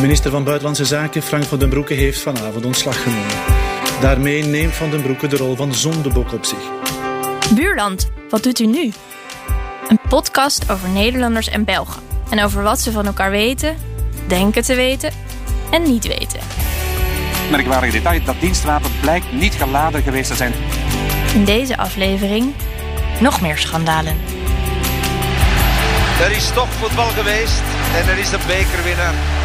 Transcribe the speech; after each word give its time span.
Minister 0.00 0.30
van 0.30 0.44
Buitenlandse 0.44 0.84
Zaken 0.84 1.22
Frank 1.22 1.44
van 1.44 1.58
den 1.58 1.68
Broeke 1.68 1.94
heeft 1.94 2.20
vanavond 2.20 2.64
ontslag 2.64 3.02
genomen. 3.02 3.36
Daarmee 4.00 4.44
neemt 4.44 4.74
Van 4.74 4.90
den 4.90 5.02
Broeke 5.02 5.26
de 5.26 5.36
rol 5.36 5.56
van 5.56 5.74
zondebok 5.74 6.32
op 6.32 6.44
zich. 6.44 6.58
Buurland, 7.54 8.10
wat 8.28 8.42
doet 8.42 8.58
u 8.58 8.66
nu? 8.66 8.92
Een 9.88 10.00
podcast 10.08 10.70
over 10.70 10.88
Nederlanders 10.88 11.48
en 11.48 11.64
Belgen. 11.64 12.02
En 12.30 12.42
over 12.42 12.62
wat 12.62 12.80
ze 12.80 12.92
van 12.92 13.06
elkaar 13.06 13.30
weten, 13.30 13.76
denken 14.26 14.62
te 14.62 14.74
weten 14.74 15.12
en 15.70 15.82
niet 15.82 16.06
weten. 16.06 16.40
Merkwaardig 17.50 17.92
detail, 17.92 18.24
dat 18.24 18.40
dienstwapen 18.40 18.90
blijkt 19.00 19.32
niet 19.32 19.54
geladen 19.54 20.02
geweest 20.02 20.30
te 20.30 20.36
zijn. 20.36 20.52
In 21.34 21.44
deze 21.44 21.76
aflevering 21.76 22.54
nog 23.20 23.40
meer 23.40 23.58
schandalen. 23.58 24.16
Er 26.20 26.30
is 26.30 26.50
toch 26.50 26.68
voetbal 26.68 27.08
geweest 27.08 27.62
en 27.94 28.08
er 28.08 28.18
is 28.18 28.32
een 28.32 28.46
bekerwinnaar. 28.46 29.39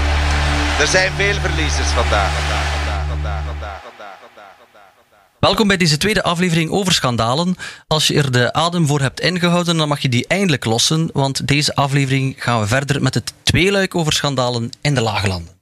Er 0.79 0.87
zijn 0.87 1.11
veel 1.11 1.33
verliezers 1.33 1.87
vandaag. 1.87 2.39
vandaag, 2.39 2.69
vandaag, 2.69 3.05
vandaag, 3.07 3.43
vandaag, 3.45 3.81
vandaag, 3.83 4.17
vandaag, 4.21 4.91
vandaag. 4.95 5.19
Welkom 5.39 5.67
bij 5.67 5.77
deze 5.77 5.97
tweede 5.97 6.23
aflevering 6.23 6.69
over 6.69 6.93
schandalen. 6.93 7.55
Als 7.87 8.07
je 8.07 8.17
er 8.17 8.31
de 8.31 8.53
adem 8.53 8.87
voor 8.87 9.01
hebt 9.01 9.19
ingehouden, 9.19 9.77
dan 9.77 9.87
mag 9.87 9.99
je 9.99 10.09
die 10.09 10.27
eindelijk 10.27 10.65
lossen, 10.65 11.09
want 11.13 11.47
deze 11.47 11.75
aflevering 11.75 12.35
gaan 12.37 12.59
we 12.59 12.67
verder 12.67 13.01
met 13.01 13.13
het 13.13 13.33
tweeluik 13.43 13.95
over 13.95 14.13
schandalen 14.13 14.69
in 14.81 14.95
de 14.95 15.01
Lage 15.01 15.27
Landen. 15.27 15.54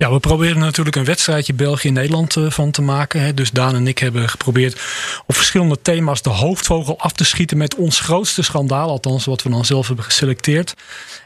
Ja, 0.00 0.12
we 0.12 0.20
proberen 0.20 0.58
natuurlijk 0.58 0.96
een 0.96 1.04
wedstrijdje 1.04 1.54
België-Nederland 1.54 2.36
eh, 2.36 2.50
van 2.50 2.70
te 2.70 2.82
maken. 2.82 3.20
Hè. 3.20 3.34
Dus 3.34 3.50
Daan 3.50 3.74
en 3.74 3.86
ik 3.86 3.98
hebben 3.98 4.28
geprobeerd 4.28 4.80
op 5.26 5.34
verschillende 5.34 5.82
thema's 5.82 6.22
de 6.22 6.30
hoofdvogel 6.30 6.98
af 6.98 7.12
te 7.12 7.24
schieten 7.24 7.56
met 7.56 7.74
ons 7.74 8.00
grootste 8.00 8.42
schandaal, 8.42 8.88
althans 8.88 9.24
wat 9.24 9.42
we 9.42 9.50
dan 9.50 9.64
zelf 9.64 9.86
hebben 9.86 10.04
geselecteerd. 10.04 10.74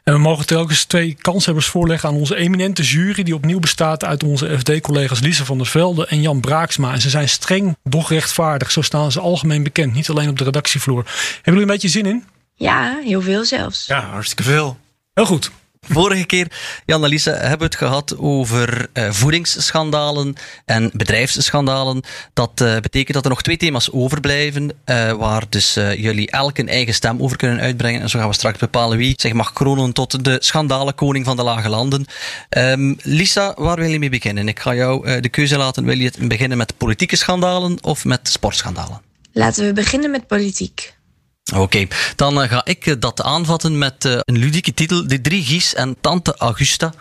En 0.04 0.12
we 0.12 0.18
mogen 0.18 0.46
telkens 0.46 0.84
twee 0.84 1.16
kanshebbers 1.20 1.66
voorleggen 1.66 2.08
aan 2.08 2.14
onze 2.14 2.36
eminente 2.36 2.82
jury, 2.82 3.22
die 3.22 3.34
opnieuw 3.34 3.60
bestaat 3.60 4.04
uit 4.04 4.22
onze 4.22 4.58
FD-collega's 4.58 5.20
Lise 5.20 5.44
van 5.44 5.58
der 5.58 5.66
Velde 5.66 6.06
en 6.06 6.20
Jan 6.20 6.40
Braaksma. 6.40 6.92
En 6.92 7.00
ze 7.00 7.10
zijn 7.10 7.28
streng, 7.28 7.76
doch 7.84 8.10
rechtvaardig. 8.10 8.70
Zo 8.70 8.82
staan 8.82 9.12
ze 9.12 9.20
algemeen 9.20 9.62
bekend, 9.62 9.94
niet 9.94 10.10
alleen 10.10 10.28
op 10.28 10.38
de 10.38 10.44
redactievloer. 10.44 11.04
Hebben 11.04 11.40
jullie 11.44 11.60
een 11.60 11.66
beetje 11.66 11.88
zin 11.88 12.06
in? 12.06 12.24
Ja, 12.54 12.98
heel 13.04 13.22
veel 13.22 13.44
zelfs. 13.44 13.86
Ja, 13.86 14.00
hartstikke 14.00 14.42
veel. 14.42 14.78
Heel 15.14 15.26
goed. 15.26 15.50
Vorige 15.88 16.24
keer, 16.24 16.52
Jan 16.86 17.04
en 17.04 17.08
Lise, 17.08 17.30
hebben 17.30 17.58
we 17.58 17.64
het 17.64 17.76
gehad 17.76 18.18
over 18.18 18.88
eh, 18.92 19.10
voedingsschandalen 19.10 20.34
en 20.64 20.90
bedrijfsschandalen. 20.92 22.02
Dat 22.32 22.60
eh, 22.60 22.76
betekent 22.76 23.14
dat 23.14 23.24
er 23.24 23.30
nog 23.30 23.42
twee 23.42 23.56
thema's 23.56 23.92
overblijven, 23.92 24.70
eh, 24.84 25.12
waar 25.12 25.44
dus 25.48 25.74
jullie 25.74 26.30
elk 26.30 26.58
een 26.58 26.68
eigen 26.68 26.94
stem 26.94 27.22
over 27.22 27.36
kunnen 27.36 27.60
uitbrengen. 27.60 28.00
En 28.00 28.08
zo 28.08 28.18
gaan 28.18 28.28
we 28.28 28.34
straks 28.34 28.58
bepalen 28.58 28.98
wie 28.98 29.14
zich 29.16 29.32
mag 29.32 29.52
kronen 29.52 29.92
tot 29.92 30.24
de 30.24 30.36
schandalenkoning 30.40 31.24
van 31.24 31.36
de 31.36 31.42
Lage 31.42 31.68
Landen. 31.68 32.04
Ehm, 32.48 32.94
Lisa, 33.02 33.54
waar 33.56 33.76
wil 33.76 33.90
je 33.90 33.98
mee 33.98 34.10
beginnen? 34.10 34.48
Ik 34.48 34.60
ga 34.60 34.74
jou 34.74 35.20
de 35.20 35.28
keuze 35.28 35.56
laten. 35.56 35.84
Wil 35.84 35.98
je 35.98 36.04
het 36.04 36.28
beginnen 36.28 36.58
met 36.58 36.76
politieke 36.76 37.16
schandalen 37.16 37.84
of 37.84 38.04
met 38.04 38.28
sportschandalen? 38.28 39.00
Laten 39.32 39.66
we 39.66 39.72
beginnen 39.72 40.10
met 40.10 40.26
politiek. 40.26 40.94
Oké, 41.50 41.86
dan 42.16 42.42
eh, 42.42 42.48
ga 42.48 42.64
ik 42.64 42.86
eh, 42.86 42.94
dat 42.98 43.22
aanvatten 43.22 43.78
met 43.78 44.04
eh, 44.04 44.12
een 44.12 44.38
ludieke 44.38 44.74
titel. 44.74 45.06
De 45.06 45.20
drie 45.20 45.44
Gies 45.44 45.74
en 45.74 45.96
Tante 46.00 46.36
Augusta. 46.36 46.92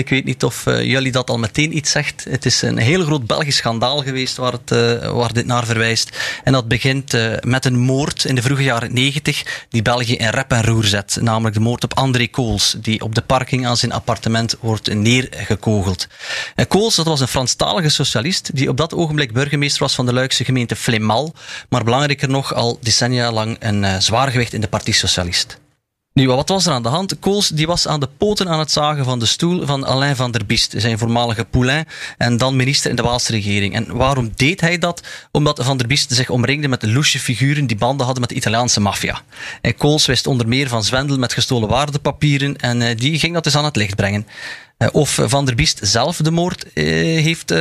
Ik 0.00 0.08
weet 0.08 0.24
niet 0.24 0.44
of 0.44 0.66
eh, 0.66 0.84
jullie 0.84 1.12
dat 1.12 1.30
al 1.30 1.38
meteen 1.38 1.76
iets 1.76 1.90
zegt. 1.90 2.24
Het 2.28 2.46
is 2.46 2.62
een 2.62 2.78
heel 2.78 3.04
groot 3.04 3.26
Belgisch 3.26 3.56
schandaal 3.56 4.02
geweest 4.02 4.36
waar, 4.36 4.52
het, 4.52 4.70
eh, 4.70 5.10
waar 5.12 5.32
dit 5.32 5.46
naar 5.46 5.66
verwijst. 5.66 6.18
En 6.44 6.52
dat 6.52 6.68
begint 6.68 7.14
eh, 7.14 7.32
met 7.40 7.64
een 7.64 7.78
moord 7.78 8.24
in 8.24 8.34
de 8.34 8.42
vroege 8.42 8.62
jaren 8.62 8.94
negentig 8.94 9.66
die 9.68 9.82
België 9.82 10.14
in 10.14 10.28
rep 10.28 10.52
en 10.52 10.64
roer 10.64 10.84
zet. 10.84 11.18
Namelijk 11.20 11.54
de 11.54 11.60
moord 11.60 11.84
op 11.84 11.94
André 11.94 12.26
Kools, 12.26 12.76
die 12.78 13.00
op 13.00 13.14
de 13.14 13.20
parking 13.20 13.66
aan 13.66 13.76
zijn 13.76 13.92
appartement 13.92 14.56
wordt 14.60 14.94
neergekogeld. 14.94 16.06
En 16.54 16.68
Kools, 16.68 16.94
dat 16.94 17.06
was 17.06 17.20
een 17.20 17.28
Franstalige 17.28 17.88
socialist 17.88 18.50
die 18.56 18.68
op 18.68 18.76
dat 18.76 18.94
ogenblik 18.94 19.32
burgemeester 19.32 19.82
was 19.82 19.94
van 19.94 20.06
de 20.06 20.12
Luikse 20.12 20.44
gemeente 20.44 20.76
Flemal, 20.76 21.34
maar 21.68 21.84
belangrijker 21.84 22.28
nog 22.28 22.54
al 22.54 22.78
decennia 22.82 23.32
lang 23.32 23.56
een 23.58 24.02
zwaargewicht 24.02 24.52
in 24.52 24.60
de 24.60 24.68
Partie 24.68 24.94
Socialist. 24.94 25.59
Nu, 26.12 26.26
wat 26.26 26.48
was 26.48 26.66
er 26.66 26.72
aan 26.72 26.82
de 26.82 26.88
hand? 26.88 27.18
Kools 27.18 27.48
die 27.48 27.66
was 27.66 27.88
aan 27.88 28.00
de 28.00 28.08
poten 28.18 28.48
aan 28.48 28.58
het 28.58 28.70
zagen 28.70 29.04
van 29.04 29.18
de 29.18 29.26
stoel 29.26 29.66
van 29.66 29.86
Alain 29.86 30.16
van 30.16 30.30
der 30.30 30.46
Biest, 30.46 30.74
zijn 30.76 30.98
voormalige 30.98 31.44
poulain 31.44 31.86
en 32.18 32.36
dan 32.36 32.56
minister 32.56 32.90
in 32.90 32.96
de 32.96 33.02
Waalse 33.02 33.32
regering. 33.32 33.74
En 33.74 33.96
waarom 33.96 34.32
deed 34.36 34.60
hij 34.60 34.78
dat? 34.78 35.02
Omdat 35.30 35.64
van 35.64 35.76
der 35.76 35.86
Biest 35.86 36.12
zich 36.12 36.30
omringde 36.30 36.68
met 36.68 36.82
loesje 36.82 37.18
figuren 37.18 37.66
die 37.66 37.76
banden 37.76 38.04
hadden 38.04 38.20
met 38.20 38.30
de 38.30 38.36
Italiaanse 38.36 38.80
maffia. 38.80 39.20
En 39.60 39.76
Kools 39.76 40.06
wist 40.06 40.26
onder 40.26 40.48
meer 40.48 40.68
van 40.68 40.84
zwendel 40.84 41.18
met 41.18 41.32
gestolen 41.32 41.68
waardepapieren 41.68 42.56
en 42.56 42.82
eh, 42.82 42.96
die 42.96 43.18
ging 43.18 43.34
dat 43.34 43.44
dus 43.44 43.56
aan 43.56 43.64
het 43.64 43.76
licht 43.76 43.96
brengen. 43.96 44.26
Eh, 44.80 44.88
Of 44.92 45.18
Van 45.22 45.44
der 45.44 45.54
Biest 45.54 45.78
zelf 45.82 46.16
de 46.16 46.30
moord 46.30 46.72
eh, 46.72 46.84
heeft 47.22 47.50
eh, 47.50 47.58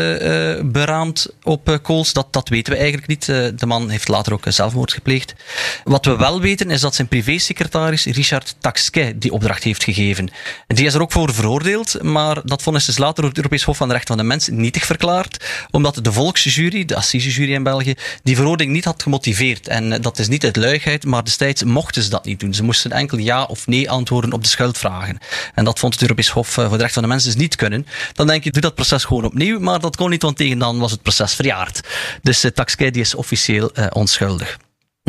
beraamd 0.64 1.28
op 1.44 1.80
Kools, 1.82 2.14
dat, 2.14 2.28
dat 2.34 2.50
weten 2.50 2.74
we 2.74 2.80
eigenlijk 2.80 3.08
niet. 3.08 3.26
De 3.60 3.66
man 3.66 3.90
heeft 3.90 4.08
later 4.08 4.34
ook 4.34 4.44
zelfmoord 4.48 4.94
gepleegd. 4.94 5.36
Wat 5.84 6.06
we 6.06 6.16
wel 6.16 6.42
weten 6.42 6.72
is 6.72 6.82
dat 6.82 6.96
zijn 6.96 7.08
privésecretaris 7.08 8.06
Richard 8.06 8.56
Taxquet 8.60 9.22
die 9.22 9.32
opdracht 9.32 9.64
heeft 9.64 9.84
gegeven. 9.84 10.30
En 10.68 10.76
die 10.76 10.86
is 10.86 10.94
er 10.94 11.02
ook 11.02 11.12
voor 11.12 11.34
veroordeeld, 11.34 12.04
maar 12.04 12.42
dat 12.44 12.62
vonnis 12.62 12.88
is 12.88 12.98
later 12.98 13.16
door 13.16 13.30
het 13.30 13.38
Europees 13.38 13.64
Hof 13.64 13.78
van 13.78 13.88
de 13.88 13.94
Rechten 13.94 14.16
van 14.16 14.24
de 14.24 14.30
Mens 14.30 14.48
nietig 14.48 14.86
verklaard, 14.86 15.46
omdat 15.72 16.00
de 16.04 16.12
volksjury, 16.12 16.86
de 16.86 16.96
assisejury 16.96 17.54
in 17.54 17.64
België, 17.64 17.94
die 18.24 18.36
veroordeling 18.36 18.74
niet 18.74 18.86
had 18.86 19.04
gemotiveerd. 19.04 19.68
En 19.68 20.02
dat 20.02 20.20
is 20.20 20.28
niet 20.28 20.44
uit 20.44 20.56
luigheid, 20.56 21.06
maar 21.06 21.24
destijds 21.24 21.64
mochten 21.64 22.04
ze 22.04 22.10
dat 22.10 22.26
niet 22.26 22.40
doen. 22.40 22.54
Ze 22.54 22.64
moesten 22.64 22.92
enkel 22.92 23.18
ja 23.18 23.44
of 23.44 23.68
nee 23.68 23.90
antwoorden 23.90 24.34
op 24.34 24.44
de 24.44 24.50
schuldvragen. 24.50 25.18
En 25.56 25.66
dat 25.66 25.80
vond 25.80 25.94
het 25.94 26.02
Europees 26.02 26.30
Hof 26.30 26.48
voor 26.48 26.70
de 26.70 26.78
Rechten 26.78 26.94
van 26.94 27.04
de 27.04 27.08
Mens 27.10 27.24
dus 27.24 27.36
niet 27.36 27.56
kunnen. 27.56 27.86
Dan 28.14 28.28
denk 28.28 28.44
je, 28.44 28.52
doe 28.52 28.62
dat 28.62 28.76
proces 28.76 29.04
gewoon 29.04 29.26
opnieuw, 29.26 29.60
maar 29.60 29.80
dat 29.80 29.96
kon 29.96 30.10
niet, 30.10 30.22
want 30.22 30.38
tegen 30.38 30.60
dan 30.60 30.80
was 30.80 30.92
het 30.92 31.02
proces 31.02 31.34
verjaard. 31.34 31.82
Dus 32.22 32.46
uh, 32.46 32.52
Taxquet 32.52 32.94
die 32.94 33.02
is 33.02 33.16
officieel 33.16 33.72
eh, 33.74 33.86
onschuldig. 33.90 34.58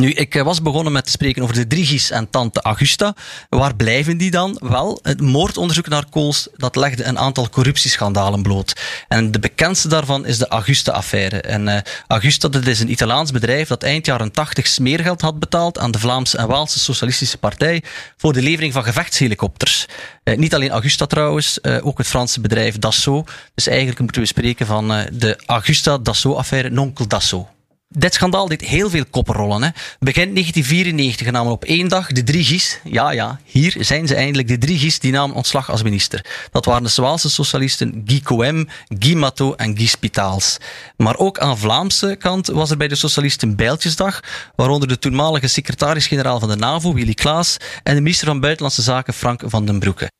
Nu, 0.00 0.10
ik 0.10 0.34
eh, 0.34 0.42
was 0.42 0.62
begonnen 0.62 0.92
met 0.92 1.04
te 1.04 1.10
spreken 1.10 1.42
over 1.42 1.54
de 1.54 1.66
Drigies 1.66 2.10
en 2.10 2.30
tante 2.30 2.60
Augusta. 2.60 3.14
Waar 3.48 3.76
blijven 3.76 4.16
die 4.16 4.30
dan? 4.30 4.56
Wel, 4.60 4.98
het 5.02 5.20
moordonderzoek 5.20 5.88
naar 5.88 6.04
Kools 6.10 6.48
dat 6.56 6.76
legde 6.76 7.04
een 7.04 7.18
aantal 7.18 7.48
corruptieschandalen 7.48 8.42
bloot. 8.42 8.80
En 9.08 9.30
de 9.30 9.38
bekendste 9.38 9.88
daarvan 9.88 10.26
is 10.26 10.38
de 10.38 10.48
Augusta-affaire. 10.48 11.40
En 11.40 11.68
eh, 11.68 11.82
Augusta, 12.06 12.48
dat 12.48 12.66
is 12.66 12.80
een 12.80 12.90
Italiaans 12.90 13.30
bedrijf 13.30 13.68
dat 13.68 13.82
eind 13.82 14.06
jaren 14.06 14.32
80 14.32 14.66
smeergeld 14.66 15.20
had 15.20 15.38
betaald 15.38 15.78
aan 15.78 15.90
de 15.90 15.98
Vlaamse 15.98 16.38
en 16.38 16.48
Waalse 16.48 16.78
Socialistische 16.78 17.38
Partij 17.38 17.82
voor 18.16 18.32
de 18.32 18.42
levering 18.42 18.72
van 18.72 18.84
gevechtshelikopters. 18.84 19.86
Eh, 20.22 20.36
niet 20.36 20.54
alleen 20.54 20.70
Augusta 20.70 21.06
trouwens, 21.06 21.62
ook 21.62 21.98
het 21.98 22.06
Franse 22.06 22.40
bedrijf 22.40 22.78
Dassault. 22.78 23.30
Dus 23.54 23.66
eigenlijk 23.66 23.98
moeten 24.00 24.20
we 24.20 24.28
spreken 24.28 24.66
van 24.66 24.88
de 25.12 25.38
Augusta-Dassault-affaire, 25.46 26.70
Nonkel 26.70 27.06
Dassault. 27.06 27.48
Dit 27.96 28.14
schandaal 28.14 28.48
deed 28.48 28.60
heel 28.60 28.90
veel 28.90 29.04
koppenrollen. 29.10 29.62
Hè. 29.62 29.68
Begin 29.98 30.34
1994 30.34 31.30
namen 31.30 31.52
op 31.52 31.64
één 31.64 31.88
dag 31.88 32.06
de 32.06 32.22
drie 32.22 32.44
Gies. 32.44 32.80
Ja, 32.84 33.10
ja, 33.10 33.40
hier 33.44 33.76
zijn 33.78 34.06
ze 34.06 34.14
eindelijk. 34.14 34.48
De 34.48 34.58
drie 34.58 34.78
Gies 34.78 34.98
die 34.98 35.12
namen 35.12 35.36
ontslag 35.36 35.70
als 35.70 35.82
minister. 35.82 36.24
Dat 36.50 36.64
waren 36.64 36.82
de 36.82 36.88
Zwaalse 36.88 37.30
socialisten 37.30 38.02
Guy 38.06 38.20
Coem, 38.20 38.68
Guy 38.98 39.14
Matteau 39.14 39.54
en 39.56 39.76
Guy 39.76 39.86
Spitaals. 39.86 40.58
Maar 40.96 41.16
ook 41.16 41.38
aan 41.38 41.58
Vlaamse 41.58 42.16
kant 42.18 42.46
was 42.46 42.70
er 42.70 42.76
bij 42.76 42.88
de 42.88 42.94
socialisten 42.94 43.56
Bijltjesdag, 43.56 44.20
waaronder 44.56 44.88
de 44.88 44.98
toenmalige 44.98 45.48
secretaris-generaal 45.48 46.40
van 46.40 46.48
de 46.48 46.56
NAVO, 46.56 46.94
Willy 46.94 47.14
Klaas, 47.14 47.56
en 47.82 47.94
de 47.94 48.00
minister 48.00 48.26
van 48.26 48.40
Buitenlandse 48.40 48.82
Zaken, 48.82 49.14
Frank 49.14 49.42
van 49.46 49.66
den 49.66 49.78
Broeke. 49.78 50.10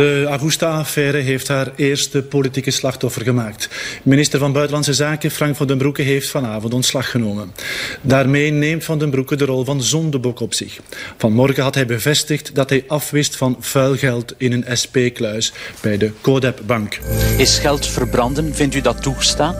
De 0.00 0.26
Augusta-affaire 0.28 1.18
heeft 1.18 1.48
haar 1.48 1.72
eerste 1.76 2.22
politieke 2.22 2.70
slachtoffer 2.70 3.22
gemaakt. 3.22 3.68
Minister 4.02 4.38
van 4.38 4.52
Buitenlandse 4.52 4.94
Zaken 4.94 5.30
Frank 5.30 5.56
van 5.56 5.66
den 5.66 5.78
Broeke 5.78 6.02
heeft 6.02 6.28
vanavond 6.28 6.74
ontslag 6.74 7.10
genomen. 7.10 7.52
Daarmee 8.00 8.50
neemt 8.50 8.84
Van 8.84 8.98
den 8.98 9.10
Broeke 9.10 9.36
de 9.36 9.44
rol 9.44 9.64
van 9.64 9.82
zondebok 9.82 10.40
op 10.40 10.54
zich. 10.54 10.80
Vanmorgen 11.16 11.62
had 11.62 11.74
hij 11.74 11.86
bevestigd 11.86 12.54
dat 12.54 12.70
hij 12.70 12.84
afwist 12.86 13.36
van 13.36 13.56
vuil 13.60 13.96
geld 13.96 14.34
in 14.36 14.52
een 14.52 14.78
SP-kluis 14.78 15.52
bij 15.80 15.96
de 15.96 16.12
Codep 16.20 16.60
Bank. 16.66 16.98
Is 17.36 17.58
geld 17.58 17.86
verbranden, 17.86 18.54
vindt 18.54 18.74
u 18.74 18.80
dat 18.80 19.02
toegestaan? 19.02 19.54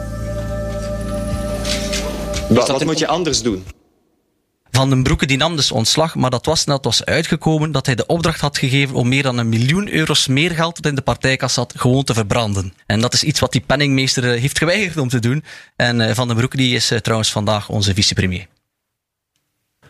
Wat, 2.47 2.67
dat 2.67 2.67
wat 2.67 2.85
moet 2.85 2.99
je 2.99 3.07
anders 3.07 3.41
doen? 3.41 3.63
Van 4.71 4.89
den 4.89 5.03
Broeke 5.03 5.25
die 5.25 5.37
nam 5.37 5.55
dus 5.55 5.71
ontslag, 5.71 6.15
maar 6.15 6.29
dat 6.29 6.45
was 6.45 6.65
net 6.65 6.83
was 6.83 7.05
uitgekomen 7.05 7.71
dat 7.71 7.85
hij 7.85 7.95
de 7.95 8.05
opdracht 8.05 8.41
had 8.41 8.57
gegeven 8.57 8.95
om 8.95 9.07
meer 9.07 9.23
dan 9.23 9.37
een 9.37 9.49
miljoen 9.49 9.93
euro 9.93 10.13
smeergeld 10.13 10.75
dat 10.75 10.85
in 10.85 10.95
de 10.95 11.01
partijkas 11.01 11.53
zat 11.53 11.73
gewoon 11.77 12.03
te 12.03 12.13
verbranden. 12.13 12.73
En 12.85 13.01
dat 13.01 13.13
is 13.13 13.23
iets 13.23 13.39
wat 13.39 13.51
die 13.51 13.61
penningmeester 13.61 14.33
eh, 14.33 14.41
heeft 14.41 14.57
geweigerd 14.57 14.97
om 14.97 15.09
te 15.09 15.19
doen. 15.19 15.43
En 15.75 16.01
eh, 16.01 16.15
Van 16.15 16.27
den 16.27 16.37
Broeke 16.37 16.57
die 16.57 16.75
is 16.75 16.91
eh, 16.91 16.99
trouwens 16.99 17.31
vandaag 17.31 17.69
onze 17.69 17.93
vicepremier. 17.93 18.47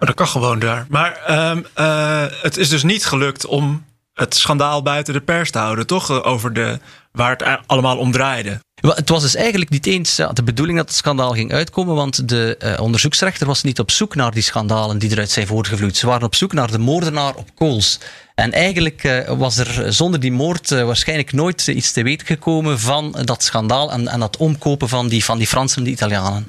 Maar 0.01 0.09
dat 0.09 0.19
kan 0.19 0.27
gewoon 0.27 0.59
daar. 0.59 0.85
Maar 0.89 1.15
ehm, 1.15 1.61
eh, 1.73 2.25
het 2.41 2.57
is 2.57 2.69
dus 2.69 2.83
niet 2.83 3.05
gelukt 3.05 3.45
om 3.45 3.85
het 4.13 4.35
schandaal 4.35 4.81
buiten 4.81 5.13
de 5.13 5.21
pers 5.21 5.51
te 5.51 5.57
houden, 5.57 5.87
toch? 5.87 6.23
Over 6.23 6.53
de, 6.53 6.79
waar 7.11 7.31
het 7.37 7.59
allemaal 7.65 7.97
om 7.97 8.11
draaide. 8.11 8.59
Het 8.81 9.09
was 9.09 9.21
dus 9.21 9.35
eigenlijk 9.35 9.69
niet 9.69 9.85
eens 9.85 10.15
de 10.15 10.43
bedoeling 10.43 10.77
dat 10.77 10.87
het 10.87 10.97
schandaal 10.97 11.31
ging 11.31 11.51
uitkomen, 11.51 11.95
want 11.95 12.29
de 12.29 12.57
uh, 12.63 12.79
onderzoeksrechter 12.79 13.47
was 13.47 13.63
niet 13.63 13.79
op 13.79 13.91
zoek 13.91 14.15
naar 14.15 14.31
die 14.31 14.43
schandalen 14.43 14.97
die 14.97 15.11
eruit 15.11 15.29
zijn 15.29 15.47
voortgevloeid. 15.47 15.97
Ze 15.97 16.07
waren 16.07 16.25
op 16.25 16.35
zoek 16.35 16.53
naar 16.53 16.71
de 16.71 16.77
moordenaar 16.77 17.35
op 17.35 17.55
Kools. 17.55 17.99
En 18.35 18.51
eigenlijk 18.51 19.03
uh, 19.03 19.29
was 19.29 19.57
er 19.57 19.93
zonder 19.93 20.19
die 20.19 20.31
moord 20.31 20.71
uh, 20.71 20.83
waarschijnlijk 20.83 21.33
nooit 21.33 21.67
iets 21.67 21.91
te 21.91 22.03
weten 22.03 22.27
gekomen 22.27 22.79
van 22.79 23.11
dat 23.23 23.43
schandaal 23.43 23.91
en, 23.91 24.07
en 24.07 24.19
dat 24.19 24.37
omkopen 24.37 24.89
van 24.89 25.07
die, 25.07 25.23
van 25.23 25.37
die 25.37 25.47
Fransen 25.47 25.77
en 25.77 25.83
die 25.83 25.93
Italianen. 25.93 26.47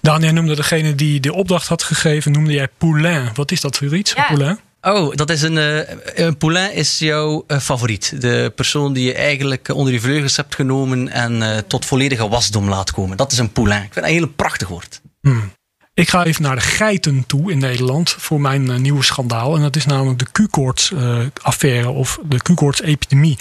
Jij 0.00 0.32
noemde 0.32 0.54
degene 0.54 0.94
die 0.94 1.20
de 1.20 1.34
opdracht 1.34 1.68
had 1.68 1.82
gegeven, 1.82 2.32
noemde 2.32 2.52
jij 2.52 2.68
Poulain. 2.78 3.30
Wat 3.34 3.50
is 3.50 3.60
dat 3.60 3.76
voor 3.76 3.96
iets, 3.96 4.12
Ja. 4.12 4.26
Poulain? 4.26 4.58
Oh, 4.80 5.14
dat 5.14 5.30
is 5.30 5.42
een, 5.42 5.56
uh, 5.56 5.80
een 6.14 6.36
Poulain 6.36 6.72
is 6.72 6.98
jouw 6.98 7.44
uh, 7.48 7.58
favoriet. 7.58 8.20
De 8.20 8.52
persoon 8.54 8.92
die 8.92 9.04
je 9.04 9.14
eigenlijk 9.14 9.68
onder 9.68 9.92
je 9.92 10.00
vleugels 10.00 10.36
hebt 10.36 10.54
genomen 10.54 11.08
en 11.08 11.64
tot 11.66 11.84
volledige 11.84 12.28
wasdom 12.28 12.68
laat 12.68 12.90
komen. 12.90 13.16
Dat 13.16 13.32
is 13.32 13.38
een 13.38 13.52
Poulain. 13.52 13.82
Ik 13.82 13.92
vind 13.92 14.04
dat 14.04 14.14
een 14.14 14.20
heel 14.20 14.28
prachtig 14.36 14.68
woord. 14.68 15.00
Hmm. 15.20 15.52
Ik 15.96 16.08
ga 16.08 16.24
even 16.24 16.42
naar 16.42 16.54
de 16.54 16.60
geiten 16.60 17.26
toe 17.26 17.50
in 17.50 17.58
Nederland 17.58 18.10
voor 18.18 18.40
mijn 18.40 18.82
nieuwe 18.82 19.02
schandaal. 19.02 19.56
En 19.56 19.62
dat 19.62 19.76
is 19.76 19.86
namelijk 19.86 20.18
de 20.18 20.26
Q-koorts-affaire 20.32 21.88
of 21.88 22.18
de 22.24 22.42
Q-koorts-epidemie. 22.42 23.38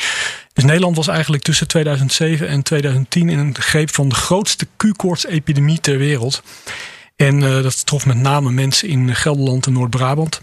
Dus 0.54 0.64
Nederland 0.64 0.96
was 0.96 1.08
eigenlijk 1.08 1.44
tussen 1.44 1.68
2007 1.68 2.48
en 2.48 2.62
2010 2.62 3.30
in 3.30 3.40
een 3.40 3.56
greep 3.60 3.94
van 3.94 4.10
de 4.10 4.16
grootste 4.16 4.68
Q-koorts-epidemie 4.78 5.80
ter 5.80 5.98
wereld. 5.98 6.44
En 7.16 7.42
uh, 7.42 7.64
dat 7.64 7.86
trof 7.86 8.06
met 8.06 8.18
name 8.18 8.52
mensen 8.52 8.88
in 8.88 9.16
Gelderland 9.16 9.66
en 9.66 9.74
Noord-Brabant. 9.74 10.42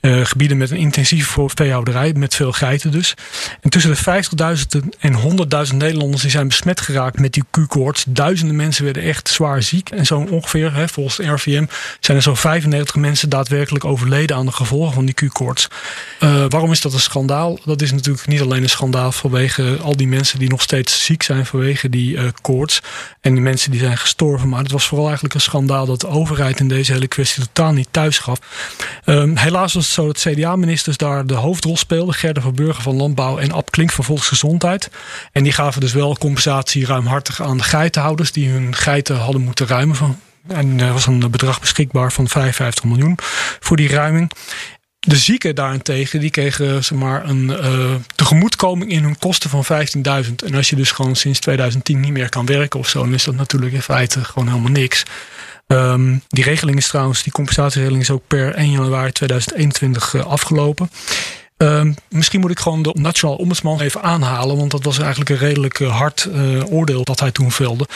Uh, 0.00 0.24
gebieden 0.24 0.56
met 0.56 0.70
een 0.70 0.76
intensieve 0.76 1.44
veehouderij, 1.46 2.12
met 2.12 2.34
veel 2.34 2.52
geiten 2.52 2.90
dus. 2.90 3.14
En 3.60 3.70
tussen 3.70 3.90
de 3.90 4.24
50.000 4.82 4.88
en 4.98 5.14
100.000 5.70 5.76
Nederlanders 5.76 6.22
die 6.22 6.30
zijn 6.30 6.48
besmet 6.48 6.80
geraakt 6.80 7.18
met 7.18 7.32
die 7.32 7.44
Q-koorts. 7.50 8.04
Duizenden 8.08 8.56
mensen 8.56 8.84
werden 8.84 9.02
echt 9.02 9.28
zwaar 9.28 9.62
ziek. 9.62 9.90
En 9.90 10.06
zo 10.06 10.26
ongeveer, 10.30 10.74
hè, 10.74 10.88
volgens 10.88 11.16
de 11.16 11.26
RVM, 11.26 11.66
zijn 12.00 12.16
er 12.16 12.22
zo'n 12.22 12.36
95 12.36 12.96
mensen 12.96 13.28
daadwerkelijk 13.28 13.84
overleden 13.84 14.36
aan 14.36 14.46
de 14.46 14.52
gevolgen 14.52 14.94
van 14.94 15.04
die 15.04 15.14
Q-koorts. 15.14 15.68
Uh, 16.20 16.44
waarom 16.48 16.70
is 16.70 16.80
dat 16.80 16.92
een 16.92 17.00
schandaal? 17.00 17.58
Dat 17.64 17.82
is 17.82 17.92
natuurlijk 17.92 18.26
niet 18.26 18.40
alleen 18.40 18.62
een 18.62 18.68
schandaal 18.68 19.12
vanwege 19.12 19.78
al 19.82 19.96
die 19.96 20.08
mensen 20.08 20.38
die 20.38 20.48
nog 20.48 20.62
steeds 20.62 21.04
ziek 21.04 21.22
zijn 21.22 21.46
vanwege 21.46 21.88
die 21.88 22.18
koorts. 22.42 22.82
En 23.20 23.32
die 23.32 23.42
mensen 23.42 23.70
die 23.70 23.80
zijn 23.80 23.98
gestorven. 23.98 24.48
Maar 24.48 24.62
het 24.62 24.72
was 24.72 24.86
vooral 24.86 25.06
eigenlijk 25.06 25.34
een 25.34 25.40
schandaal 25.40 25.86
dat 25.86 26.04
overheid 26.10 26.60
in 26.60 26.68
deze 26.68 26.92
hele 26.92 27.06
kwestie 27.06 27.42
totaal 27.42 27.72
niet 27.72 27.88
thuis 27.90 28.18
gaf. 28.18 28.38
Um, 29.04 29.36
helaas 29.36 29.72
was 29.72 29.84
het 29.84 29.94
zo 29.94 30.06
dat 30.06 30.18
CDA-ministers 30.18 30.96
daar 30.96 31.26
de 31.26 31.34
hoofdrol 31.34 31.76
speelden. 31.76 32.14
Gerda 32.14 32.40
van 32.40 32.54
Burger 32.54 32.82
van 32.82 32.96
Landbouw 32.96 33.38
en 33.38 33.52
Ab 33.52 33.70
Klink 33.70 33.90
van 33.92 34.04
Volksgezondheid. 34.04 34.90
En 35.32 35.42
die 35.42 35.52
gaven 35.52 35.80
dus 35.80 35.92
wel 35.92 36.18
compensatie 36.18 36.86
ruimhartig 36.86 37.42
aan 37.42 37.56
de 37.56 37.62
geitenhouders 37.62 38.32
die 38.32 38.48
hun 38.48 38.74
geiten 38.74 39.16
hadden 39.16 39.42
moeten 39.42 39.66
ruimen. 39.66 39.96
Van, 39.96 40.20
en 40.48 40.80
er 40.80 40.92
was 40.92 41.06
een 41.06 41.30
bedrag 41.30 41.60
beschikbaar 41.60 42.12
van 42.12 42.28
55 42.28 42.84
miljoen 42.84 43.18
voor 43.60 43.76
die 43.76 43.88
ruiming. 43.88 44.32
De 45.00 45.16
zieken 45.16 45.54
daarentegen, 45.54 46.20
die 46.20 46.30
kregen 46.30 46.84
zeg 46.84 46.98
maar, 46.98 47.28
een 47.28 47.44
uh, 47.44 47.94
tegemoetkoming 48.14 48.90
in 48.90 49.02
hun 49.02 49.18
kosten 49.18 49.50
van 49.50 49.64
15.000. 49.64 50.34
En 50.46 50.54
als 50.54 50.70
je 50.70 50.76
dus 50.76 50.92
gewoon 50.92 51.16
sinds 51.16 51.40
2010 51.40 52.00
niet 52.00 52.12
meer 52.12 52.28
kan 52.28 52.46
werken 52.46 52.80
of 52.80 52.88
zo, 52.88 53.00
dan 53.00 53.14
is 53.14 53.24
dat 53.24 53.34
natuurlijk 53.34 53.72
in 53.72 53.82
feite 53.82 54.24
gewoon 54.24 54.48
helemaal 54.48 54.70
niks. 54.70 55.02
Um, 55.72 56.22
die 56.28 56.44
regeling 56.44 56.76
is 56.76 56.88
trouwens, 56.88 57.22
die 57.22 57.32
compensatieregeling 57.32 58.02
is 58.02 58.10
ook 58.10 58.22
per 58.26 58.54
1 58.54 58.70
januari 58.70 59.12
2021 59.12 60.14
uh, 60.14 60.24
afgelopen. 60.24 60.90
Um, 61.56 61.94
misschien 62.08 62.40
moet 62.40 62.50
ik 62.50 62.58
gewoon 62.58 62.82
de 62.82 62.94
Nationaal 62.98 63.36
Ombudsman 63.36 63.80
even 63.80 64.02
aanhalen, 64.02 64.56
want 64.56 64.70
dat 64.70 64.84
was 64.84 64.98
eigenlijk 64.98 65.30
een 65.30 65.36
redelijk 65.36 65.78
uh, 65.78 65.96
hard 65.96 66.28
uh, 66.34 66.72
oordeel 66.72 67.04
dat 67.04 67.20
hij 67.20 67.30
toen 67.30 67.50
velde. 67.50 67.86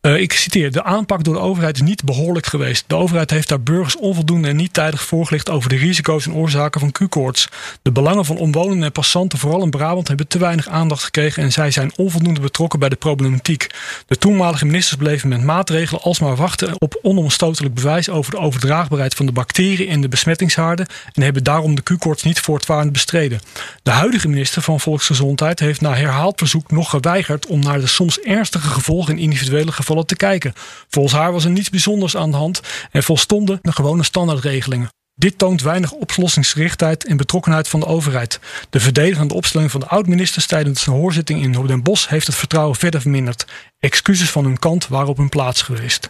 Uh, 0.00 0.20
ik 0.20 0.32
citeer: 0.32 0.72
De 0.72 0.82
aanpak 0.82 1.24
door 1.24 1.34
de 1.34 1.40
overheid 1.40 1.74
is 1.74 1.82
niet 1.82 2.04
behoorlijk 2.04 2.46
geweest. 2.46 2.84
De 2.86 2.94
overheid 2.94 3.30
heeft 3.30 3.48
daar 3.48 3.60
burgers 3.60 3.96
onvoldoende 3.96 4.48
en 4.48 4.56
niet 4.56 4.72
tijdig 4.72 5.02
voorgelicht 5.02 5.50
over 5.50 5.68
de 5.68 5.76
risico's 5.76 6.26
en 6.26 6.34
oorzaken 6.34 6.80
van 6.80 6.92
Q-koorts. 6.92 7.48
De 7.82 7.92
belangen 7.92 8.24
van 8.24 8.36
omwonenden 8.36 8.84
en 8.84 8.92
passanten, 8.92 9.38
vooral 9.38 9.62
in 9.62 9.70
Brabant, 9.70 10.08
hebben 10.08 10.28
te 10.28 10.38
weinig 10.38 10.68
aandacht 10.68 11.04
gekregen 11.04 11.42
en 11.42 11.52
zij 11.52 11.70
zijn 11.70 11.92
onvoldoende 11.96 12.40
betrokken 12.40 12.78
bij 12.78 12.88
de 12.88 12.96
problematiek. 12.96 13.66
De 14.06 14.16
toenmalige 14.18 14.66
ministers 14.66 14.96
bleven 14.96 15.28
met 15.28 15.42
maatregelen 15.42 16.02
alsmaar 16.02 16.36
wachten 16.36 16.80
op 16.80 16.98
onomstotelijk 17.02 17.74
bewijs 17.74 18.08
over 18.08 18.30
de 18.30 18.38
overdraagbaarheid 18.38 19.14
van 19.14 19.26
de 19.26 19.32
bacteriën 19.32 19.88
in 19.88 20.00
de 20.00 20.08
besmettingshaarden 20.08 20.86
en 21.12 21.22
hebben 21.22 21.44
daarom 21.44 21.74
de 21.74 21.82
Q-koorts 21.82 22.22
niet 22.22 22.40
voortvarend 22.40 22.92
bestreden. 22.92 23.40
De 23.82 23.90
huidige 23.90 24.28
minister 24.28 24.62
van 24.62 24.80
Volksgezondheid 24.80 25.60
heeft 25.60 25.80
na 25.80 25.94
herhaald 25.94 26.38
verzoek 26.38 26.70
nog 26.70 26.90
geweigerd 26.90 27.46
om 27.46 27.60
naar 27.60 27.80
de 27.80 27.86
soms 27.86 28.20
ernstige 28.20 28.68
gevolgen 28.68 29.12
in 29.16 29.22
individuele 29.22 29.72
gevallen 29.72 29.88
te 29.96 30.16
kijken. 30.16 30.52
Volgens 30.88 31.14
haar 31.14 31.32
was 31.32 31.44
er 31.44 31.50
niets 31.50 31.70
bijzonders 31.70 32.16
aan 32.16 32.30
de 32.30 32.36
hand 32.36 32.60
en 32.90 33.02
volstonden 33.02 33.58
de 33.62 33.72
gewone 33.72 34.02
standaardregelingen. 34.02 34.88
Dit 35.14 35.38
toont 35.38 35.62
weinig 35.62 35.92
oplossingsgerichtheid 35.92 37.04
en 37.04 37.16
betrokkenheid 37.16 37.68
van 37.68 37.80
de 37.80 37.86
overheid. 37.86 38.40
De 38.70 38.80
verdedigende 38.80 39.34
opstelling 39.34 39.70
van 39.70 39.80
de 39.80 39.86
oud-ministers 39.86 40.46
tijdens 40.46 40.84
de 40.84 40.90
hoorzitting 40.90 41.42
in 41.42 41.66
Den 41.66 41.82
Bosch 41.82 42.08
heeft 42.08 42.26
het 42.26 42.36
vertrouwen 42.36 42.76
verder 42.76 43.00
verminderd. 43.00 43.44
Excuses 43.78 44.30
van 44.30 44.44
hun 44.44 44.58
kant 44.58 44.88
waren 44.88 45.08
op 45.08 45.16
hun 45.16 45.28
plaats 45.28 45.62
geweest. 45.62 46.06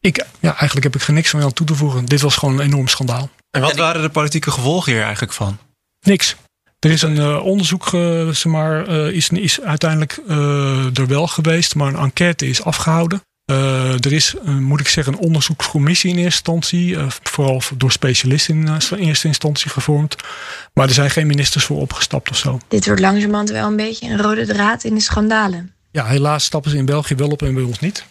Ik, 0.00 0.16
ja, 0.40 0.48
eigenlijk 0.48 0.82
heb 0.82 0.96
ik 0.96 1.02
er 1.02 1.12
niks 1.12 1.32
meer 1.32 1.44
aan 1.44 1.52
toe 1.52 1.66
te 1.66 1.74
voegen. 1.74 2.04
Dit 2.04 2.20
was 2.20 2.36
gewoon 2.36 2.58
een 2.58 2.64
enorm 2.64 2.88
schandaal. 2.88 3.30
En 3.50 3.60
wat 3.60 3.76
waren 3.76 4.02
de 4.02 4.08
politieke 4.08 4.50
gevolgen 4.50 4.92
hier 4.92 5.02
eigenlijk 5.02 5.32
van? 5.32 5.58
Niks. 6.00 6.36
Er 6.82 6.90
is 6.90 7.02
een 7.02 7.16
uh, 7.16 7.44
onderzoek, 7.44 7.92
uh, 7.92 8.28
zeg 8.28 8.44
maar, 8.44 8.88
uh, 8.88 9.10
is, 9.10 9.28
is 9.28 9.60
uiteindelijk 9.60 10.20
er 10.94 11.06
wel 11.06 11.26
geweest, 11.26 11.74
maar 11.74 11.88
een 11.88 12.00
enquête 12.00 12.48
is 12.48 12.64
afgehouden. 12.64 13.22
er 14.00 14.12
is, 14.12 14.34
moet 14.44 14.80
ik 14.80 14.88
zeggen, 14.88 15.12
een 15.12 15.18
onderzoekscommissie 15.18 16.10
in 16.10 16.16
eerste 16.16 16.52
instantie, 16.52 16.96
vooral 17.22 17.62
door 17.76 17.92
specialisten 17.92 18.56
in 18.56 18.96
eerste 18.96 19.26
instantie 19.26 19.70
gevormd. 19.70 20.16
Maar 20.74 20.88
er 20.88 20.94
zijn 20.94 21.10
geen 21.10 21.26
ministers 21.26 21.64
voor 21.64 21.80
opgestapt 21.80 22.30
of 22.30 22.36
zo. 22.36 22.58
Dit 22.68 22.86
wordt 22.86 23.00
langzamerhand 23.00 23.50
wel 23.50 23.66
een 23.66 23.76
beetje 23.76 24.10
een 24.10 24.22
rode 24.22 24.46
draad 24.46 24.84
in 24.84 24.94
de 24.94 25.00
schandalen. 25.00 25.72
Ja, 25.90 26.04
helaas 26.06 26.44
stappen 26.44 26.70
ze 26.70 26.76
in 26.76 26.84
België 26.84 27.14
wel 27.14 27.28
op 27.28 27.42
en 27.42 27.54
bij 27.54 27.62
ons 27.62 27.78
niet. 27.78 28.04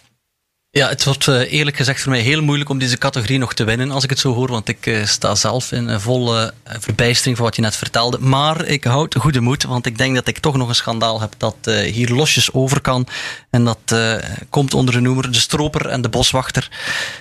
Ja, 0.74 0.90
het 0.90 1.04
wordt 1.04 1.28
uh, 1.28 1.52
eerlijk 1.52 1.78
gezegd 1.78 2.02
voor 2.02 2.12
mij 2.12 2.22
heel 2.22 2.42
moeilijk 2.42 2.70
om 2.70 2.80
deze 2.80 2.98
categorie 2.98 3.38
nog 3.38 3.54
te 3.54 3.64
winnen, 3.64 3.92
als 3.92 4.04
ik 4.04 4.10
het 4.10 4.20
zo 4.20 4.34
hoor. 4.34 4.48
Want 4.48 4.68
ik 4.68 4.86
uh, 4.86 5.06
sta 5.06 5.36
zelf 5.36 5.72
in 5.72 5.90
uh, 5.90 6.00
volle 6.00 6.54
verbijstering 6.64 7.38
van 7.38 7.46
wat 7.46 7.56
je 7.56 7.62
net 7.62 7.76
vertelde. 7.76 8.20
Maar 8.20 8.66
ik 8.66 8.84
houd 8.84 9.16
goede 9.16 9.42
moed, 9.42 9.64
want 9.64 9.86
ik 9.86 9.98
denk 9.98 10.16
dat 10.16 10.28
ik 10.28 10.40
toch 10.40 10.58
nog 10.58 10.70
een 10.70 10.76
schandaal 10.76 11.22
heb 11.22 11.34
dat 11.38 11.56
hier 11.84 12.10
losjes 12.10 12.54
over 12.54 12.82
kan. 12.82 13.08
En 13.50 13.64
dat 13.64 13.96
komt 14.50 14.74
onder 14.74 14.94
de 14.94 15.00
noemer 15.00 15.32
De 15.32 15.40
Stroper 15.40 15.88
en 15.88 16.02
de 16.02 16.10
Boswachter. 16.10 16.70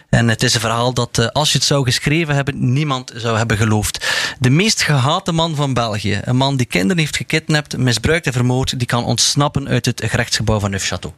En 0.08 0.28
het 0.28 0.42
is 0.42 0.54
een 0.54 0.60
verhaal 0.60 0.92
dat, 0.92 1.32
als 1.32 1.52
je 1.52 1.58
het 1.58 1.66
zou 1.66 1.84
geschreven 1.84 2.34
hebben, 2.34 2.72
niemand 2.72 3.12
zou 3.16 3.36
hebben 3.36 3.56
geloofd. 3.56 4.06
De 4.38 4.50
meest 4.50 4.82
gehate 4.82 5.32
man 5.32 5.54
van 5.54 5.74
België. 5.74 6.20
Een 6.24 6.36
man 6.36 6.56
die 6.56 6.66
kinderen 6.66 6.98
heeft 6.98 7.16
gekidnapt, 7.16 7.76
misbruikt 7.76 8.26
en 8.26 8.32
vermoord, 8.32 8.78
die 8.78 8.86
kan 8.86 9.04
ontsnappen 9.04 9.68
uit 9.68 9.86
het 9.86 10.02
gerechtsgebouw 10.06 10.60
van 10.60 10.70
Neufchâteau. 10.70 11.12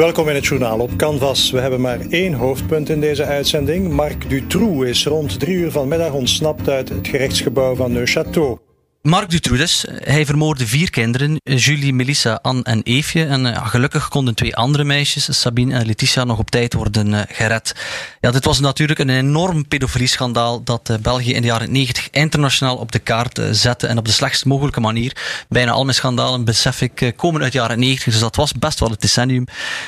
Welkom 0.00 0.28
in 0.28 0.34
het 0.34 0.46
journaal 0.46 0.78
op 0.78 0.96
Canvas. 0.96 1.50
We 1.50 1.60
hebben 1.60 1.80
maar 1.80 2.00
één 2.00 2.32
hoofdpunt 2.32 2.88
in 2.88 3.00
deze 3.00 3.24
uitzending. 3.24 3.92
Marc 3.92 4.28
Dutroux 4.28 4.88
is 4.88 5.06
rond 5.06 5.40
drie 5.40 5.56
uur 5.56 5.70
vanmiddag 5.70 6.12
ontsnapt 6.12 6.68
uit 6.68 6.88
het 6.88 7.08
gerechtsgebouw 7.08 7.74
van 7.74 7.92
Neuchâteau. 7.92 8.69
Marc 9.02 9.30
Dutroux 9.30 9.58
dus. 9.60 9.84
Hij 9.88 10.26
vermoordde 10.26 10.66
vier 10.66 10.90
kinderen. 10.90 11.40
Julie, 11.42 11.92
Melissa, 11.92 12.38
Anne 12.42 12.62
en 12.62 12.82
Eefje. 12.82 13.24
En 13.24 13.46
uh, 13.46 13.66
gelukkig 13.66 14.08
konden 14.08 14.34
twee 14.34 14.56
andere 14.56 14.84
meisjes, 14.84 15.40
Sabine 15.40 15.74
en 15.74 15.86
Letitia, 15.86 16.24
nog 16.24 16.38
op 16.38 16.50
tijd 16.50 16.74
worden 16.74 17.06
uh, 17.12 17.20
gered. 17.28 17.74
Ja, 18.20 18.30
dit 18.30 18.44
was 18.44 18.60
natuurlijk 18.60 18.98
een 18.98 19.08
enorm 19.08 19.68
pedofilie-schandaal 19.68 20.62
dat 20.62 20.88
uh, 20.90 20.96
België 20.96 21.34
in 21.34 21.40
de 21.40 21.46
jaren 21.46 21.72
90 21.72 22.10
internationaal 22.10 22.76
op 22.76 22.92
de 22.92 22.98
kaart 22.98 23.40
zette. 23.50 23.86
En 23.86 23.98
op 23.98 24.04
de 24.04 24.12
slechtst 24.12 24.44
mogelijke 24.44 24.80
manier. 24.80 25.16
Bijna 25.48 25.72
al 25.72 25.84
mijn 25.84 25.96
schandalen, 25.96 26.44
besef 26.44 26.80
ik, 26.80 27.12
komen 27.16 27.42
uit 27.42 27.52
de 27.52 27.58
jaren 27.58 27.78
90. 27.78 28.12
Dus 28.12 28.20
dat 28.20 28.36
was 28.36 28.52
best 28.52 28.80
wel 28.80 28.90
het 28.90 29.00
decennium. 29.00 29.44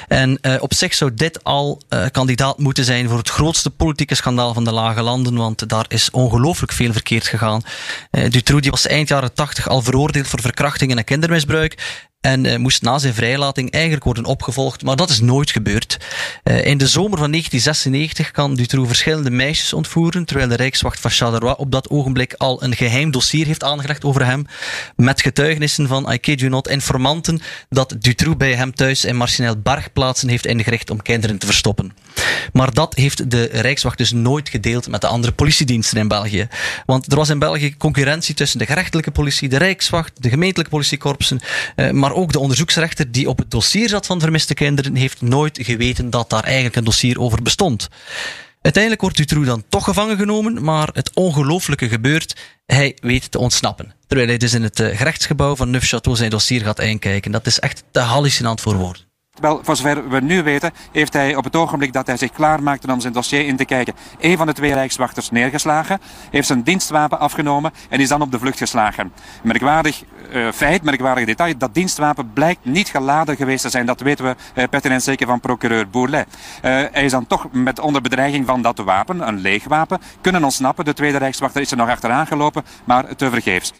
En 0.08 0.38
op 0.60 0.74
zich 0.74 0.94
zou 0.94 1.14
dit 1.14 1.44
al 1.44 1.80
kandidaat 2.10 2.58
moeten 2.58 2.84
zijn 2.84 3.08
voor 3.08 3.18
het 3.18 3.30
grootste 3.30 3.70
politieke 3.70 4.14
schandaal 4.14 4.54
van 4.54 4.64
de 4.64 4.72
lage 4.72 5.02
landen. 5.02 5.34
Want 5.34 5.68
daar 5.68 5.84
is 5.88 6.10
ongelooflijk 6.10 6.72
veel 6.72 6.92
verkeerd 6.92 7.26
gegaan. 7.26 7.62
Dutroux 8.10 8.62
die 8.62 8.70
was 8.70 8.86
jaren 9.08 9.34
80 9.34 9.68
al 9.68 9.82
veroordeeld 9.82 10.26
voor 10.28 10.40
verkrachtingen 10.40 10.98
en 10.98 11.04
kindermisbruik. 11.04 12.02
En 12.22 12.44
uh, 12.44 12.56
moest 12.56 12.82
na 12.82 12.98
zijn 12.98 13.14
vrijlating 13.14 13.70
eigenlijk 13.70 14.04
worden 14.04 14.24
opgevolgd, 14.24 14.82
maar 14.82 14.96
dat 14.96 15.10
is 15.10 15.20
nooit 15.20 15.50
gebeurd. 15.50 15.96
Uh, 16.44 16.64
in 16.64 16.78
de 16.78 16.86
zomer 16.86 17.18
van 17.18 17.30
1996 17.30 18.30
kan 18.30 18.54
Dutroux 18.54 18.86
verschillende 18.86 19.30
meisjes 19.30 19.72
ontvoeren, 19.72 20.24
terwijl 20.24 20.48
de 20.48 20.54
Rijkswacht 20.54 21.00
van 21.00 21.10
Charleroi 21.10 21.54
op 21.56 21.72
dat 21.72 21.90
ogenblik 21.90 22.34
al 22.36 22.62
een 22.62 22.76
geheim 22.76 23.10
dossier 23.10 23.46
heeft 23.46 23.64
aangelegd 23.64 24.04
over 24.04 24.26
hem, 24.26 24.46
met 24.96 25.22
getuigenissen 25.22 25.88
van, 25.88 26.12
I 26.12 26.18
kid 26.18 26.40
you 26.40 26.50
not, 26.50 26.68
informanten 26.68 27.40
dat 27.68 27.94
Dutroux 27.98 28.36
bij 28.36 28.54
hem 28.54 28.74
thuis 28.74 29.04
in 29.04 29.16
Marcinel 29.16 29.56
Bargplaatsen 29.56 30.28
heeft 30.28 30.46
ingericht 30.46 30.90
om 30.90 31.02
kinderen 31.02 31.38
te 31.38 31.46
verstoppen. 31.46 31.92
Maar 32.52 32.74
dat 32.74 32.94
heeft 32.94 33.30
de 33.30 33.44
Rijkswacht 33.44 33.98
dus 33.98 34.12
nooit 34.12 34.48
gedeeld 34.48 34.88
met 34.88 35.00
de 35.00 35.06
andere 35.06 35.32
politiediensten 35.32 35.98
in 35.98 36.08
België. 36.08 36.48
Want 36.86 37.12
er 37.12 37.16
was 37.16 37.28
in 37.28 37.38
België 37.38 37.76
concurrentie 37.76 38.34
tussen 38.34 38.58
de 38.58 38.66
gerechtelijke 38.66 39.10
politie, 39.10 39.48
de 39.48 39.56
Rijkswacht, 39.56 40.22
de 40.22 40.28
gemeentelijke 40.28 40.70
politiekorpsen, 40.70 41.40
eh, 41.76 41.90
maar 41.90 42.11
ook 42.14 42.32
de 42.32 42.38
onderzoeksrechter 42.38 43.12
die 43.12 43.28
op 43.28 43.38
het 43.38 43.50
dossier 43.50 43.88
zat 43.88 44.06
van 44.06 44.20
vermiste 44.20 44.54
kinderen, 44.54 44.94
heeft 44.94 45.20
nooit 45.20 45.58
geweten 45.62 46.10
dat 46.10 46.30
daar 46.30 46.44
eigenlijk 46.44 46.76
een 46.76 46.84
dossier 46.84 47.20
over 47.20 47.42
bestond. 47.42 47.88
Uiteindelijk 48.60 49.02
wordt 49.02 49.16
Dutroux 49.16 49.46
dan 49.46 49.64
toch 49.68 49.84
gevangen 49.84 50.16
genomen, 50.16 50.64
maar 50.64 50.88
het 50.92 51.10
ongelooflijke 51.14 51.88
gebeurt. 51.88 52.36
Hij 52.66 52.96
weet 53.00 53.30
te 53.30 53.38
ontsnappen. 53.38 53.94
Terwijl 54.06 54.28
hij 54.28 54.38
dus 54.38 54.54
in 54.54 54.62
het 54.62 54.80
eh, 54.80 54.96
gerechtsgebouw 54.96 55.56
van 55.56 55.76
Neufchâteau 55.76 56.12
zijn 56.12 56.30
dossier 56.30 56.60
gaat 56.60 56.80
inkijken. 56.80 57.32
Dat 57.32 57.46
is 57.46 57.58
echt 57.58 57.84
te 57.90 58.00
hallucinant 58.00 58.60
voor 58.60 58.74
woorden. 58.74 59.11
Wel, 59.40 59.60
voor 59.62 59.76
zover 59.76 60.08
we 60.08 60.20
nu 60.20 60.42
weten, 60.42 60.72
heeft 60.92 61.12
hij 61.12 61.36
op 61.36 61.44
het 61.44 61.56
ogenblik 61.56 61.92
dat 61.92 62.06
hij 62.06 62.16
zich 62.16 62.32
klaarmaakte 62.32 62.92
om 62.92 63.00
zijn 63.00 63.12
dossier 63.12 63.46
in 63.46 63.56
te 63.56 63.64
kijken, 63.64 63.94
een 64.18 64.36
van 64.36 64.46
de 64.46 64.52
twee 64.52 64.72
rijkswachters 64.72 65.30
neergeslagen, 65.30 66.00
heeft 66.30 66.46
zijn 66.46 66.62
dienstwapen 66.62 67.18
afgenomen 67.18 67.72
en 67.88 68.00
is 68.00 68.08
dan 68.08 68.22
op 68.22 68.30
de 68.30 68.38
vlucht 68.38 68.58
geslagen. 68.58 69.12
Merkwaardig 69.42 70.04
uh, 70.32 70.52
feit, 70.52 70.82
merkwaardig 70.82 71.24
detail, 71.24 71.58
dat 71.58 71.74
dienstwapen 71.74 72.32
blijkt 72.32 72.64
niet 72.64 72.88
geladen 72.88 73.36
geweest 73.36 73.62
te 73.62 73.70
zijn. 73.70 73.86
Dat 73.86 74.00
weten 74.00 74.24
we 74.24 74.36
uh, 74.54 74.64
pertinent 74.70 75.02
zeker 75.02 75.26
van 75.26 75.40
procureur 75.40 75.88
Bourlet. 75.88 76.26
Uh, 76.28 76.60
hij 76.62 77.04
is 77.04 77.10
dan 77.10 77.26
toch 77.26 77.52
met 77.52 77.78
onder 77.78 78.02
bedreiging 78.02 78.46
van 78.46 78.62
dat 78.62 78.78
wapen, 78.78 79.28
een 79.28 79.40
leeg 79.40 79.64
wapen, 79.64 80.00
kunnen 80.20 80.44
ontsnappen. 80.44 80.84
De 80.84 80.94
tweede 80.94 81.18
rijkswachter 81.18 81.60
is 81.60 81.70
er 81.70 81.76
nog 81.76 81.88
achteraan 81.88 82.26
gelopen, 82.26 82.64
maar 82.84 83.16
tevergeefs. 83.16 83.72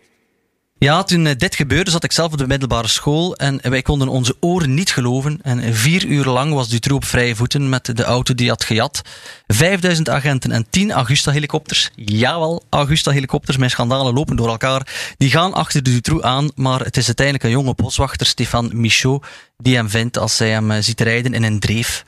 Ja, 0.83 1.03
toen 1.03 1.27
eh, 1.27 1.35
dit 1.37 1.55
gebeurde 1.55 1.91
zat 1.91 2.05
ik 2.05 2.13
zelf 2.13 2.33
op 2.33 2.39
de 2.39 2.47
middelbare 2.47 2.89
school 2.89 3.37
en 3.37 3.71
wij 3.71 3.83
konden 3.83 4.09
onze 4.09 4.37
oren 4.41 4.75
niet 4.75 4.93
geloven. 4.93 5.39
En 5.43 5.75
vier 5.75 6.05
uur 6.05 6.25
lang 6.25 6.55
was 6.55 6.69
Dutroux 6.69 7.05
op 7.05 7.11
vrije 7.11 7.37
voeten 7.37 7.69
met 7.69 7.97
de 7.97 8.05
auto 8.05 8.35
die 8.35 8.49
had 8.49 8.65
gejat. 8.65 9.03
5000 9.47 10.09
agenten 10.09 10.53
en 10.53 10.67
10 10.71 10.93
Augusta-helikopters. 10.93 11.91
Jawel, 11.95 12.63
Augusta-helikopters, 12.69 13.57
mijn 13.57 13.71
schandalen 13.71 14.15
lopen 14.15 14.37
door 14.37 14.49
elkaar. 14.49 15.15
Die 15.17 15.31
gaan 15.31 15.55
achter 15.55 15.83
Dutroux 15.83 16.23
aan, 16.25 16.51
maar 16.55 16.81
het 16.81 16.97
is 16.97 17.07
uiteindelijk 17.07 17.45
een 17.47 17.51
jonge 17.51 17.75
boswachter, 17.75 18.27
Stefan 18.27 18.71
Michaud, 18.75 19.27
die 19.57 19.77
hem 19.77 19.89
vindt 19.89 20.19
als 20.19 20.39
hij 20.39 20.51
hem 20.51 20.71
eh, 20.71 20.83
ziet 20.83 21.01
rijden 21.01 21.35
in 21.35 21.43
een 21.43 21.61
dreef. 21.61 22.05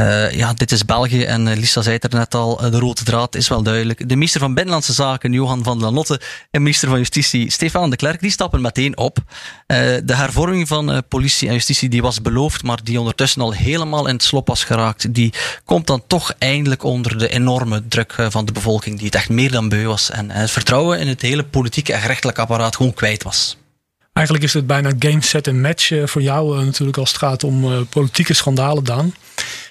Uh, 0.00 0.32
ja, 0.32 0.52
dit 0.52 0.72
is 0.72 0.84
België 0.84 1.24
en 1.24 1.46
uh, 1.46 1.56
Lisa 1.56 1.82
zei 1.82 1.94
het 1.94 2.12
er 2.12 2.18
net 2.18 2.34
al, 2.34 2.64
uh, 2.64 2.70
de 2.70 2.78
rode 2.78 3.02
draad 3.02 3.34
is 3.34 3.48
wel 3.48 3.62
duidelijk. 3.62 4.08
De 4.08 4.14
minister 4.14 4.40
van 4.40 4.54
Binnenlandse 4.54 4.92
Zaken, 4.92 5.32
Johan 5.32 5.64
van 5.64 5.80
Lanotte, 5.80 6.20
en 6.50 6.62
minister 6.62 6.88
van 6.88 6.98
Justitie, 6.98 7.50
Stefan 7.50 7.90
de 7.90 7.96
Klerk, 7.96 8.20
die 8.20 8.30
stappen 8.30 8.60
meteen 8.60 8.96
op. 8.96 9.18
de 9.66 10.14
hervorming 10.14 10.68
van 10.68 11.02
politie 11.08 11.48
en 11.48 11.54
justitie 11.54 11.88
die 11.88 12.02
was 12.02 12.22
beloofd, 12.22 12.62
maar 12.62 12.78
die 12.82 12.98
ondertussen 12.98 13.42
al 13.42 13.52
helemaal 13.52 14.06
in 14.06 14.14
het 14.14 14.22
slop 14.22 14.48
was 14.48 14.64
geraakt, 14.64 15.14
die 15.14 15.32
komt 15.64 15.86
dan 15.86 16.02
toch 16.06 16.34
eindelijk 16.38 16.82
onder 16.82 17.18
de 17.18 17.28
enorme 17.28 17.88
druk 17.88 18.14
van 18.28 18.44
de 18.44 18.52
bevolking, 18.52 18.96
die 18.96 19.06
het 19.06 19.14
echt 19.14 19.28
meer 19.28 19.50
dan 19.50 19.68
beu 19.68 19.86
was 19.86 20.10
en 20.10 20.30
het 20.30 20.50
vertrouwen 20.50 20.98
in 20.98 21.08
het 21.08 21.22
hele 21.22 21.44
politieke 21.44 21.92
en 21.92 22.00
gerechtelijke 22.00 22.40
apparaat 22.40 22.76
gewoon 22.76 22.94
kwijt 22.94 23.22
was. 23.22 23.56
Eigenlijk 24.12 24.46
is 24.46 24.54
het 24.54 24.66
bijna 24.66 24.92
game 24.98 25.22
set 25.22 25.46
en 25.46 25.60
match 25.60 25.92
voor 26.04 26.22
jou 26.22 26.64
natuurlijk 26.64 26.98
als 26.98 27.08
het 27.08 27.18
gaat 27.18 27.44
om 27.44 27.86
politieke 27.88 28.34
schandalen, 28.34 28.84
dan. 28.84 29.14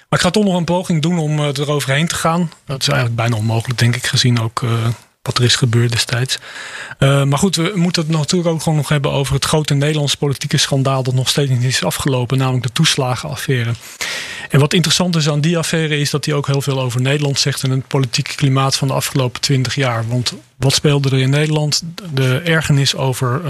Maar 0.08 0.18
ik 0.18 0.24
ga 0.24 0.30
toch 0.30 0.44
nog 0.44 0.56
een 0.56 0.64
poging 0.64 1.02
doen 1.02 1.18
om 1.18 1.38
uh, 1.38 1.46
eroverheen 1.46 2.08
te 2.08 2.14
gaan. 2.14 2.50
Dat 2.66 2.80
is 2.80 2.88
eigenlijk 2.88 3.16
bijna 3.16 3.36
onmogelijk, 3.36 3.78
denk 3.78 3.96
ik, 3.96 4.06
gezien 4.06 4.40
ook 4.40 4.62
uh, 4.62 4.70
wat 5.22 5.38
er 5.38 5.44
is 5.44 5.56
gebeurd 5.56 5.92
destijds. 5.92 6.38
Uh, 6.98 7.24
maar 7.24 7.38
goed, 7.38 7.56
we 7.56 7.72
moeten 7.74 8.02
het 8.02 8.10
natuurlijk 8.10 8.50
ook 8.50 8.62
gewoon 8.62 8.78
nog 8.78 8.88
hebben 8.88 9.10
over 9.10 9.34
het 9.34 9.44
grote 9.44 9.74
Nederlandse 9.74 10.16
politieke 10.16 10.56
schandaal 10.56 11.02
dat 11.02 11.14
nog 11.14 11.28
steeds 11.28 11.50
niet 11.50 11.64
is 11.64 11.84
afgelopen, 11.84 12.38
namelijk 12.38 12.66
de 12.66 12.72
toeslagenaffaire. 12.72 13.72
En 14.50 14.60
wat 14.60 14.74
interessant 14.74 15.16
is 15.16 15.28
aan 15.28 15.40
die 15.40 15.58
affaire 15.58 15.98
is 15.98 16.10
dat 16.10 16.24
hij 16.24 16.34
ook 16.34 16.46
heel 16.46 16.62
veel 16.62 16.80
over 16.80 17.00
Nederland 17.00 17.38
zegt 17.38 17.62
en 17.62 17.70
het 17.70 17.86
politieke 17.86 18.34
klimaat 18.34 18.76
van 18.76 18.88
de 18.88 18.94
afgelopen 18.94 19.40
twintig 19.40 19.74
jaar. 19.74 20.08
Want 20.08 20.32
wat 20.56 20.74
speelde 20.74 21.10
er 21.10 21.20
in 21.20 21.30
Nederland? 21.30 21.82
De 22.12 22.38
ergernis 22.38 22.96
over 22.96 23.42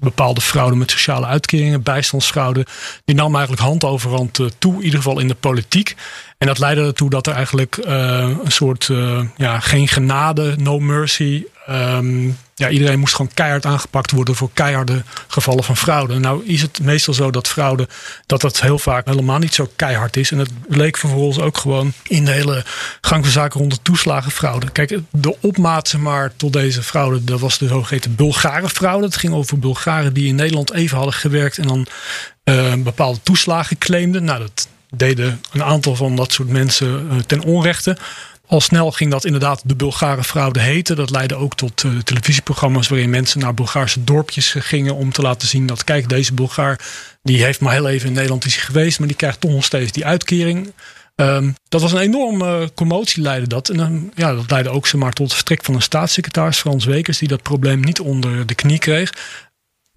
bepaalde 0.00 0.40
fraude 0.40 0.76
met 0.76 0.90
sociale 0.90 1.26
uitkeringen, 1.26 1.82
bijstandsfraude, 1.82 2.66
die 3.04 3.14
nam 3.14 3.34
eigenlijk 3.34 3.62
hand 3.62 3.84
over 3.84 4.10
hand 4.10 4.38
uh, 4.38 4.46
toe, 4.58 4.74
in 4.74 4.82
ieder 4.82 4.98
geval 4.98 5.18
in 5.18 5.28
de 5.28 5.34
politiek. 5.34 5.94
En 6.38 6.46
dat 6.46 6.58
leidde 6.58 6.84
ertoe 6.84 7.10
dat 7.10 7.26
er 7.26 7.34
eigenlijk 7.34 7.76
uh, 7.76 7.88
een 8.44 8.52
soort 8.52 8.90
ja, 9.36 9.60
geen 9.60 9.88
genade, 9.88 10.54
no 10.58 10.78
mercy. 10.78 11.44
Um, 11.70 12.38
ja, 12.54 12.68
iedereen 12.68 12.98
moest 12.98 13.14
gewoon 13.14 13.34
keihard 13.34 13.66
aangepakt 13.66 14.10
worden 14.10 14.34
voor 14.34 14.50
keiharde 14.54 15.02
gevallen 15.26 15.64
van 15.64 15.76
fraude. 15.76 16.18
Nou 16.18 16.46
is 16.46 16.62
het 16.62 16.80
meestal 16.82 17.14
zo 17.14 17.30
dat 17.30 17.48
fraude, 17.48 17.88
dat 18.26 18.40
dat 18.40 18.60
heel 18.60 18.78
vaak 18.78 19.06
helemaal 19.06 19.38
niet 19.38 19.54
zo 19.54 19.70
keihard 19.76 20.16
is. 20.16 20.30
En 20.30 20.38
het 20.38 20.50
bleek 20.68 20.96
vervolgens 20.96 21.38
ook 21.38 21.58
gewoon 21.58 21.92
in 22.02 22.24
de 22.24 22.30
hele 22.30 22.64
gang 23.00 23.24
van 23.24 23.32
zaken 23.32 23.60
rond 23.60 23.72
de 23.72 23.82
toeslagenfraude. 23.82 24.70
Kijk, 24.70 24.98
de 25.10 25.36
opmaat 25.40 25.96
maar 25.98 26.32
tot 26.36 26.52
deze 26.52 26.82
fraude, 26.82 27.24
dat 27.24 27.40
was 27.40 27.58
de 27.58 27.68
zogeheten 27.68 28.14
Bulgare 28.14 28.68
fraude. 28.68 29.06
Het 29.06 29.16
ging 29.16 29.32
over 29.32 29.58
Bulgaren 29.58 30.12
die 30.12 30.26
in 30.26 30.34
Nederland 30.34 30.72
even 30.72 30.96
hadden 30.96 31.14
gewerkt 31.14 31.58
en 31.58 31.66
dan 31.66 31.86
uh, 32.44 32.74
bepaalde 32.74 33.20
toeslagen 33.22 33.78
claimden. 33.78 34.24
Nou, 34.24 34.40
dat 34.40 34.68
deden 34.90 35.40
een 35.52 35.64
aantal 35.64 35.96
van 35.96 36.16
dat 36.16 36.32
soort 36.32 36.48
mensen 36.48 37.08
uh, 37.12 37.18
ten 37.18 37.42
onrechte. 37.42 37.96
Al 38.50 38.60
snel 38.60 38.90
ging 38.90 39.10
dat 39.10 39.24
inderdaad 39.24 39.62
de 39.64 39.76
Bulgare 39.76 40.24
fraude 40.24 40.60
heten. 40.60 40.96
Dat 40.96 41.10
leidde 41.10 41.34
ook 41.34 41.54
tot 41.54 41.82
uh, 41.82 41.98
televisieprogramma's 41.98 42.88
waarin 42.88 43.10
mensen 43.10 43.40
naar 43.40 43.54
Bulgaarse 43.54 44.04
dorpjes 44.04 44.54
gingen 44.58 44.94
om 44.94 45.12
te 45.12 45.22
laten 45.22 45.48
zien 45.48 45.66
dat 45.66 45.84
kijk, 45.84 46.08
deze 46.08 46.34
Bulgaar 46.34 46.80
die 47.22 47.44
heeft 47.44 47.60
maar 47.60 47.72
heel 47.72 47.88
even 47.88 48.08
in 48.08 48.14
Nederland 48.14 48.44
is 48.44 48.56
geweest, 48.56 48.98
maar 48.98 49.08
die 49.08 49.16
krijgt 49.16 49.40
toch 49.40 49.50
nog 49.50 49.64
steeds 49.64 49.92
die 49.92 50.04
uitkering. 50.04 50.72
Um, 51.14 51.54
dat 51.68 51.80
was 51.80 51.92
een 51.92 51.98
enorme 51.98 52.70
commotie, 52.74 53.22
leidde 53.22 53.48
dat. 53.48 53.68
En 53.68 53.78
um, 53.78 54.10
ja, 54.14 54.34
dat 54.34 54.50
leidde 54.50 54.70
ook 54.70 54.86
zomaar 54.86 55.12
tot 55.12 55.26
het 55.26 55.34
vertrek 55.34 55.64
van 55.64 55.74
een 55.74 55.82
staatssecretaris, 55.82 56.58
Frans 56.58 56.84
Wekers, 56.84 57.18
die 57.18 57.28
dat 57.28 57.42
probleem 57.42 57.80
niet 57.80 58.00
onder 58.00 58.46
de 58.46 58.54
knie 58.54 58.78
kreeg. 58.78 59.12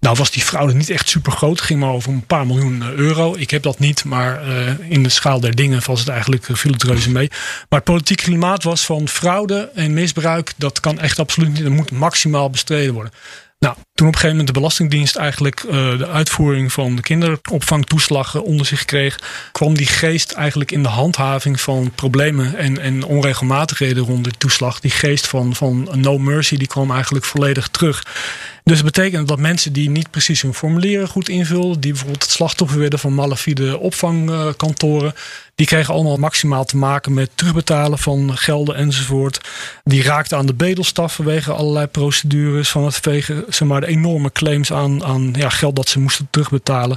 Nou 0.04 0.16
was 0.16 0.30
die 0.30 0.42
fraude 0.42 0.74
niet 0.74 0.90
echt 0.90 1.08
super 1.08 1.32
groot. 1.32 1.60
Ging 1.60 1.80
maar 1.80 1.90
over 1.90 2.12
een 2.12 2.26
paar 2.26 2.46
miljoen 2.46 2.82
eh, 2.82 2.88
euro. 2.88 3.34
Ik 3.36 3.50
heb 3.50 3.62
dat 3.62 3.78
niet, 3.78 4.04
maar 4.04 4.48
uh, 4.48 4.90
in 4.90 5.02
de 5.02 5.08
schaal 5.08 5.40
der 5.40 5.54
dingen 5.54 5.82
was 5.86 6.00
het 6.00 6.08
eigenlijk 6.08 6.46
viel 6.52 6.72
het 6.72 6.82
reuze 6.82 7.10
mee. 7.10 7.28
Maar 7.68 7.78
het 7.78 7.84
politieke 7.84 8.22
klimaat 8.22 8.62
was 8.62 8.84
van 8.84 9.08
fraude 9.08 9.70
en 9.74 9.92
misbruik. 9.92 10.52
Dat 10.56 10.80
kan 10.80 10.98
echt 10.98 11.18
absoluut 11.18 11.52
niet. 11.52 11.62
Dat 11.62 11.72
moet 11.72 11.90
maximaal 11.90 12.50
bestreden 12.50 12.94
worden. 12.94 13.12
Nou, 13.58 13.76
toen 13.94 14.06
op 14.06 14.12
een 14.12 14.20
gegeven 14.20 14.36
moment 14.36 14.54
de 14.54 14.60
Belastingdienst 14.60 15.16
eigenlijk 15.16 15.62
uh, 15.62 15.98
de 15.98 16.08
uitvoering 16.08 16.72
van 16.72 16.96
de 16.96 17.02
kinderopvangtoeslag 17.02 18.40
onder 18.40 18.66
zich 18.66 18.84
kreeg, 18.84 19.20
kwam 19.52 19.74
die 19.74 19.86
geest 19.86 20.32
eigenlijk 20.32 20.72
in 20.72 20.82
de 20.82 20.88
handhaving 20.88 21.60
van 21.60 21.90
problemen 21.94 22.56
en, 22.56 22.80
en 22.80 23.04
onregelmatigheden 23.04 24.04
rond 24.04 24.24
de 24.24 24.30
toeslag. 24.38 24.80
Die 24.80 24.90
geest 24.90 25.26
van, 25.26 25.54
van 25.54 25.88
no 25.92 26.18
mercy, 26.18 26.56
die 26.56 26.66
kwam 26.66 26.90
eigenlijk 26.90 27.24
volledig 27.24 27.68
terug. 27.68 28.02
Dus 28.64 28.76
dat 28.82 28.92
betekent 28.92 29.28
dat 29.28 29.38
mensen 29.38 29.72
die 29.72 29.90
niet 29.90 30.10
precies 30.10 30.42
hun 30.42 30.54
formulieren 30.54 31.08
goed 31.08 31.28
invulden, 31.28 31.80
die 31.80 31.90
bijvoorbeeld 31.90 32.22
het 32.22 32.32
slachtoffer 32.32 32.78
werden 32.78 32.98
van 32.98 33.14
malafide 33.14 33.78
opvangkantoren, 33.78 35.14
die 35.54 35.66
kregen 35.66 35.94
allemaal 35.94 36.16
maximaal 36.16 36.64
te 36.64 36.76
maken 36.76 37.14
met 37.14 37.30
terugbetalen 37.34 37.98
van 37.98 38.36
gelden 38.36 38.76
enzovoort. 38.76 39.40
Die 39.84 40.02
raakten 40.02 40.38
aan 40.38 40.46
de 40.46 40.54
bedelstaf 40.54 41.14
vanwege 41.14 41.52
allerlei 41.52 41.86
procedures 41.86 42.68
van 42.70 42.84
het 42.84 42.96
vegen, 42.96 43.44
zeg 43.48 43.68
maar, 43.68 43.83
enorme 43.86 44.32
claims 44.32 44.72
aan, 44.72 45.04
aan 45.04 45.32
ja, 45.36 45.48
geld 45.48 45.76
dat 45.76 45.88
ze 45.88 46.00
moesten 46.00 46.28
terugbetalen. 46.30 46.96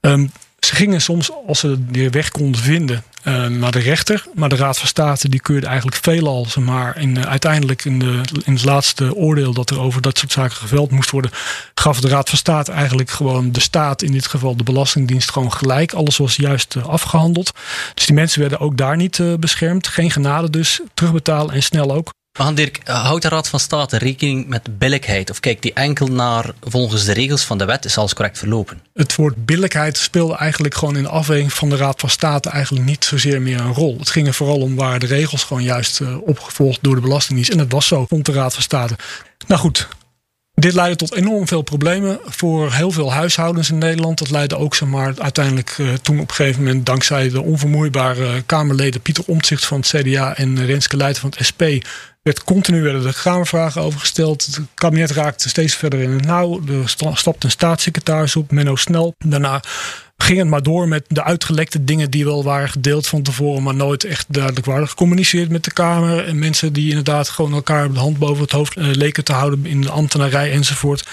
Um, 0.00 0.30
ze 0.64 0.74
gingen 0.74 1.00
soms, 1.00 1.30
als 1.46 1.58
ze 1.58 1.84
de 1.90 2.10
weg 2.10 2.30
konden 2.30 2.60
vinden, 2.60 3.04
uh, 3.24 3.46
naar 3.46 3.70
de 3.70 3.78
rechter. 3.78 4.24
Maar 4.34 4.48
de 4.48 4.56
Raad 4.56 4.78
van 4.78 4.88
State 4.88 5.28
die 5.28 5.40
keurde 5.40 5.66
eigenlijk 5.66 5.96
veelal, 5.96 6.46
zeg 6.46 6.64
maar, 6.64 6.98
in, 6.98 7.16
uh, 7.16 7.22
uiteindelijk 7.22 7.84
in, 7.84 7.98
de, 7.98 8.20
in 8.44 8.52
het 8.52 8.64
laatste 8.64 9.14
oordeel 9.14 9.52
dat 9.52 9.70
er 9.70 9.80
over 9.80 10.02
dat 10.02 10.18
soort 10.18 10.32
zaken 10.32 10.56
geveld 10.56 10.90
moest 10.90 11.10
worden, 11.10 11.30
gaf 11.74 12.00
de 12.00 12.08
Raad 12.08 12.28
van 12.28 12.38
State 12.38 12.72
eigenlijk 12.72 13.10
gewoon 13.10 13.52
de 13.52 13.60
staat, 13.60 14.02
in 14.02 14.12
dit 14.12 14.26
geval 14.26 14.56
de 14.56 14.64
Belastingdienst, 14.64 15.30
gewoon 15.30 15.52
gelijk. 15.52 15.92
Alles 15.92 16.16
was 16.16 16.36
juist 16.36 16.74
uh, 16.74 16.86
afgehandeld. 16.86 17.52
Dus 17.94 18.06
die 18.06 18.14
mensen 18.14 18.40
werden 18.40 18.60
ook 18.60 18.76
daar 18.76 18.96
niet 18.96 19.22
beschermd. 19.40 19.86
Geen 19.86 20.10
genade 20.10 20.50
dus, 20.50 20.80
terugbetalen 20.94 21.54
en 21.54 21.62
snel 21.62 21.94
ook. 21.94 22.12
Maar 22.38 22.54
Dirk, 22.54 22.80
houdt 22.84 23.22
de 23.22 23.28
Raad 23.28 23.48
van 23.48 23.60
State 23.60 23.98
rekening 23.98 24.46
met 24.46 24.78
billijkheid? 24.78 25.30
Of 25.30 25.40
kijkt 25.40 25.62
die 25.62 25.72
enkel 25.72 26.06
naar 26.06 26.50
volgens 26.60 27.04
de 27.04 27.12
regels 27.12 27.44
van 27.44 27.58
de 27.58 27.64
wet 27.64 27.84
is 27.84 27.98
alles 27.98 28.14
correct 28.14 28.38
verlopen? 28.38 28.80
Het 28.94 29.14
woord 29.14 29.44
billijkheid 29.46 29.96
speelde 29.96 30.36
eigenlijk 30.36 30.74
gewoon 30.74 30.96
in 30.96 31.02
de 31.02 31.08
afweging 31.08 31.52
van 31.52 31.68
de 31.68 31.76
Raad 31.76 32.00
van 32.00 32.10
State 32.10 32.50
eigenlijk 32.50 32.86
niet 32.86 33.04
zozeer 33.04 33.42
meer 33.42 33.60
een 33.60 33.74
rol. 33.74 33.98
Het 33.98 34.10
ging 34.10 34.26
er 34.26 34.34
vooral 34.34 34.60
om 34.60 34.76
waar 34.76 34.98
de 34.98 35.06
regels 35.06 35.44
gewoon 35.44 35.62
juist 35.62 36.00
uh, 36.00 36.16
opgevolgd 36.22 36.78
door 36.82 36.94
de 36.94 37.00
Belastingdienst. 37.00 37.52
En 37.52 37.58
dat 37.58 37.72
was 37.72 37.86
zo, 37.86 38.06
vond 38.08 38.26
de 38.26 38.32
Raad 38.32 38.54
van 38.54 38.62
State. 38.62 38.96
Nou 39.46 39.60
goed, 39.60 39.88
Dit 40.64 40.74
leidde 40.74 40.96
tot 40.96 41.14
enorm 41.14 41.48
veel 41.48 41.62
problemen 41.62 42.18
voor 42.24 42.72
heel 42.72 42.90
veel 42.90 43.12
huishoudens 43.12 43.70
in 43.70 43.78
Nederland. 43.78 44.18
Dat 44.18 44.30
leidde 44.30 44.56
ook 44.56 44.74
zeg 44.74 44.88
maar, 44.88 45.14
uiteindelijk 45.18 45.78
uh, 45.78 45.92
toen 45.92 46.20
op 46.20 46.28
een 46.28 46.34
gegeven 46.34 46.62
moment, 46.62 46.86
dankzij 46.86 47.28
de 47.28 47.42
onvermoeibare 47.42 48.42
Kamerleden 48.42 49.00
Pieter 49.00 49.24
Omtzigt 49.26 49.64
van 49.64 49.78
het 49.80 49.86
CDA 49.86 50.36
en 50.36 50.66
Renske 50.66 50.96
Leijten 50.96 51.20
van 51.20 51.32
het 51.36 51.46
SP, 51.50 51.62
werd 52.22 52.44
continu 52.44 52.82
werden 52.82 53.02
de 53.02 53.14
Kamervragen 53.22 53.82
over 53.82 54.00
gesteld. 54.00 54.46
Het 54.46 54.60
kabinet 54.74 55.10
raakte 55.10 55.48
steeds 55.48 55.74
verder 55.74 56.00
in 56.00 56.10
het 56.10 56.24
nauw. 56.24 56.60
Er 56.68 56.88
stapte 57.14 57.46
een 57.46 57.50
staatssecretaris 57.50 58.36
op, 58.36 58.50
Menno 58.50 58.76
Snel. 58.76 59.14
Daarna 59.18 59.62
ging 60.24 60.38
het 60.38 60.48
maar 60.48 60.62
door 60.62 60.88
met 60.88 61.04
de 61.08 61.24
uitgelekte 61.24 61.84
dingen 61.84 62.10
die 62.10 62.24
wel 62.24 62.44
waren 62.44 62.68
gedeeld 62.68 63.06
van 63.06 63.22
tevoren, 63.22 63.62
maar 63.62 63.74
nooit 63.74 64.04
echt 64.04 64.26
duidelijk 64.28 64.66
waren 64.66 64.88
gecommuniceerd 64.88 65.50
met 65.50 65.64
de 65.64 65.72
Kamer. 65.72 66.26
En 66.26 66.38
mensen 66.38 66.72
die 66.72 66.88
inderdaad 66.88 67.28
gewoon 67.28 67.52
elkaar 67.52 67.92
de 67.92 67.98
hand 67.98 68.18
boven 68.18 68.42
het 68.42 68.52
hoofd 68.52 68.76
eh, 68.76 68.86
leken 68.86 69.24
te 69.24 69.32
houden 69.32 69.66
in 69.66 69.80
de 69.80 69.90
ambtenarij 69.90 70.52
enzovoort. 70.52 71.08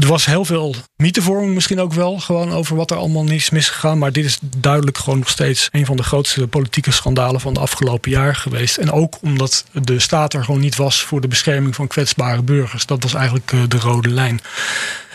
Er 0.00 0.06
was 0.06 0.26
heel 0.26 0.44
veel 0.44 0.74
mythevorming 0.96 1.54
misschien 1.54 1.80
ook 1.80 1.92
wel, 1.92 2.18
gewoon 2.18 2.52
over 2.52 2.76
wat 2.76 2.90
er 2.90 2.96
allemaal 2.96 3.24
niet 3.24 3.40
is 3.40 3.50
misgegaan. 3.50 3.98
Maar 3.98 4.12
dit 4.12 4.24
is 4.24 4.38
duidelijk 4.56 4.98
gewoon 4.98 5.18
nog 5.18 5.28
steeds 5.28 5.68
een 5.72 5.86
van 5.86 5.96
de 5.96 6.02
grootste 6.02 6.46
politieke 6.46 6.90
schandalen 6.90 7.40
van 7.40 7.54
de 7.54 7.60
afgelopen 7.60 8.10
jaar 8.10 8.36
geweest. 8.36 8.76
En 8.76 8.92
ook 8.92 9.18
omdat 9.22 9.64
de 9.72 9.98
staat 9.98 10.34
er 10.34 10.44
gewoon 10.44 10.60
niet 10.60 10.76
was 10.76 11.02
voor 11.02 11.20
de 11.20 11.28
bescherming 11.28 11.74
van 11.74 11.86
kwetsbare 11.86 12.42
burgers. 12.42 12.86
Dat 12.86 13.02
was 13.02 13.14
eigenlijk 13.14 13.52
eh, 13.52 13.60
de 13.68 13.78
rode 13.78 14.08
lijn 14.08 14.40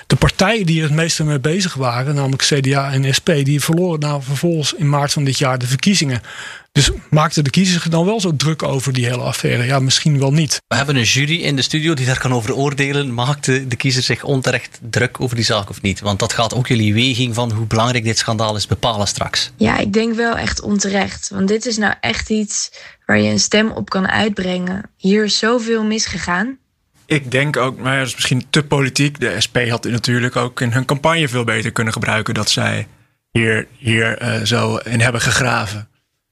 de 0.08 0.16
partijen 0.16 0.66
die 0.66 0.78
er 0.78 0.88
het 0.88 0.96
meeste 0.96 1.24
mee 1.24 1.40
bezig 1.40 1.74
waren, 1.74 2.16
namelijk 2.16 2.42
CDA 2.42 2.92
en 2.92 3.14
SP, 3.18 3.30
die 3.44 3.62
verloren 3.62 4.00
nou 4.00 4.22
vervolgens 4.24 4.74
in 4.74 4.90
maart 4.90 5.14
van 5.14 5.24
dit 5.24 5.38
jaar 5.38 5.58
de 5.58 5.68
verkiezingen. 5.68 6.22
Dus 6.74 6.92
maakten 7.10 7.44
de 7.44 7.50
kiezers 7.50 7.84
dan 7.84 8.06
wel 8.06 8.20
zo 8.20 8.36
druk 8.36 8.64
over 8.64 8.94
die 8.94 9.06
hele 9.06 9.22
affaire? 9.22 9.64
Ja, 9.64 9.80
misschien 9.80 10.20
wel 10.20 10.34
niet. 10.34 10.62
We 10.68 10.76
hebben 10.76 10.96
een 10.96 11.04
jury 11.04 11.42
in 11.42 11.56
de 11.56 11.62
studio 11.62 11.94
die 11.94 12.06
daar 12.06 12.20
kan 12.20 12.34
over 12.34 12.56
oordelen. 12.56 13.14
Maakte 13.14 13.68
de 13.68 13.76
kiezer 13.76 14.04
zich 14.04 14.24
onterecht 14.24 14.80
druk 14.90 15.22
over 15.22 15.36
die 15.36 15.46
zaak 15.46 15.70
of 15.70 15.82
niet? 15.82 16.00
Want 16.00 16.20
dat 16.20 16.34
gaat 16.34 16.54
ook 16.54 16.68
jullie 16.68 16.94
weging 16.94 17.34
van 17.34 17.52
hoe 17.52 17.66
belangrijk 17.66 18.04
dit 18.04 18.18
schandaal 18.18 18.56
is 18.56 18.68
bepalen 18.68 19.08
straks. 19.08 19.52
Ja, 19.58 19.78
ik 19.78 19.94
denk 19.94 20.16
wel 20.16 20.38
echt 20.38 20.62
onterecht. 20.62 21.30
Want 21.30 21.48
dit 21.48 21.66
is 21.66 21.78
nou 21.78 21.94
echt 22.02 22.30
iets 22.30 22.72
waar 23.06 23.20
je 23.20 23.32
een 23.32 23.40
stem 23.40 23.72
op 23.72 23.90
kan 23.90 24.08
uitbrengen. 24.08 24.90
Hier 24.98 25.24
is 25.24 25.38
zoveel 25.38 25.84
misgegaan. 25.84 26.58
Ik 27.14 27.32
denk 27.32 27.58
ook, 27.58 27.78
maar 27.78 27.98
dat 27.98 28.08
is 28.08 28.14
misschien 28.14 28.46
te 28.50 28.64
politiek. 28.64 29.20
De 29.20 29.42
SP 29.46 29.58
had 29.70 29.84
natuurlijk 29.84 30.36
ook 30.36 30.62
in 30.62 30.72
hun 30.72 30.86
campagne 30.86 31.28
veel 31.28 31.44
beter 31.44 31.72
kunnen 31.72 31.94
gebruiken 31.94 32.34
dat 32.34 32.50
zij 32.50 32.88
hier, 33.32 33.68
hier 33.78 34.22
uh, 34.22 34.42
zo 34.44 34.76
in 34.76 35.00
hebben 35.00 35.22
gegraven. 35.22 35.88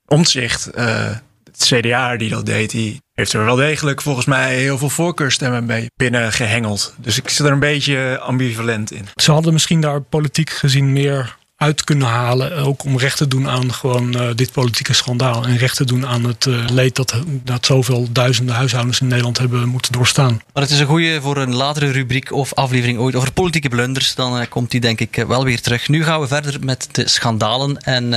Omtzigt, 0.06 0.78
uh, 0.78 1.10
het 1.44 1.64
CDA 1.66 2.18
die 2.18 2.30
dat 2.30 2.46
deed, 2.46 2.72
die 2.72 3.02
heeft 3.14 3.34
er 3.34 3.46
wel 3.46 3.56
degelijk 3.56 4.02
volgens 4.02 4.26
mij 4.26 4.56
heel 4.56 4.78
veel 4.78 4.90
voorkeurstemmen 4.90 5.66
mee 5.66 5.92
binnen 5.96 6.32
gehengeld. 6.32 6.94
Dus 6.98 7.18
ik 7.18 7.30
zit 7.30 7.46
er 7.46 7.52
een 7.52 7.60
beetje 7.60 8.20
ambivalent 8.20 8.92
in. 8.92 9.06
Ze 9.16 9.32
hadden 9.32 9.54
misschien 9.54 9.82
daar 9.82 10.02
politiek 10.02 10.50
gezien 10.50 10.94
meer 10.94 11.38
uit 11.62 11.84
kunnen 11.84 12.08
halen. 12.08 12.58
Ook 12.58 12.84
om 12.84 12.98
recht 12.98 13.18
te 13.18 13.28
doen 13.28 13.50
aan 13.50 13.74
gewoon 13.74 14.16
uh, 14.16 14.30
dit 14.36 14.52
politieke 14.52 14.94
schandaal. 14.94 15.46
En 15.46 15.58
recht 15.58 15.76
te 15.76 15.86
doen 15.86 16.08
aan 16.08 16.24
het 16.24 16.46
uh, 16.46 16.66
leed 16.70 16.96
dat, 16.96 17.16
dat 17.28 17.66
zoveel 17.66 18.08
duizenden 18.12 18.56
huishoudens 18.56 19.02
in 19.02 19.08
Nederland 19.08 19.38
hebben 19.38 19.68
moeten 19.68 19.92
doorstaan. 19.92 20.42
Maar 20.54 20.64
het 20.64 20.72
is 20.72 20.80
een 20.80 20.86
goede 20.86 21.22
voor 21.22 21.38
een 21.38 21.56
latere 21.56 21.92
rubriek 21.92 22.32
of 22.32 22.54
aflevering 22.54 23.00
ooit 23.00 23.16
over 23.16 23.32
politieke 23.32 23.70
blunders. 23.70 24.16
Dan 24.16 24.48
komt 24.48 24.72
die 24.72 24.80
denk 24.80 25.00
ik 25.00 25.24
wel 25.28 25.44
weer 25.44 25.62
terug. 25.62 25.88
Nu 25.88 26.04
gaan 26.04 26.22
we 26.22 26.28
verder 26.28 26.58
met 26.64 26.88
de 26.92 27.08
schandalen. 27.08 27.78
En 27.78 28.10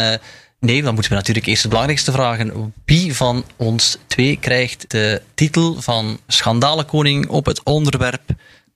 nee, 0.60 0.82
dan 0.82 0.94
moeten 0.94 1.12
we 1.12 1.18
natuurlijk 1.18 1.46
eerst 1.46 1.62
het 1.62 1.70
belangrijkste 1.70 2.12
vragen. 2.12 2.74
Wie 2.84 3.14
van 3.14 3.44
ons 3.56 3.98
twee 4.06 4.38
krijgt 4.40 4.84
de 4.90 5.22
titel 5.34 5.82
van 5.82 6.18
schandalenkoning 6.26 7.28
op 7.28 7.46
het 7.46 7.62
onderwerp 7.62 8.22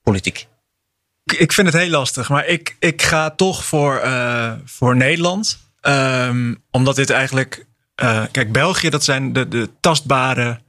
politiek? 0.03 0.47
Ik 1.33 1.53
vind 1.53 1.67
het 1.67 1.77
heel 1.77 1.91
lastig, 1.91 2.29
maar 2.29 2.47
ik, 2.47 2.77
ik 2.79 3.03
ga 3.03 3.31
toch 3.31 3.65
voor, 3.65 4.01
uh, 4.05 4.53
voor 4.65 4.97
Nederland. 4.97 5.59
Um, 5.83 6.63
omdat 6.71 6.97
dit 6.97 7.11
eigenlijk. 7.11 7.67
Uh, 8.03 8.23
kijk, 8.31 8.53
België, 8.53 8.89
dat 8.89 9.05
zijn 9.05 9.33
de, 9.33 9.49
de 9.49 9.71
tastbare 9.81 10.61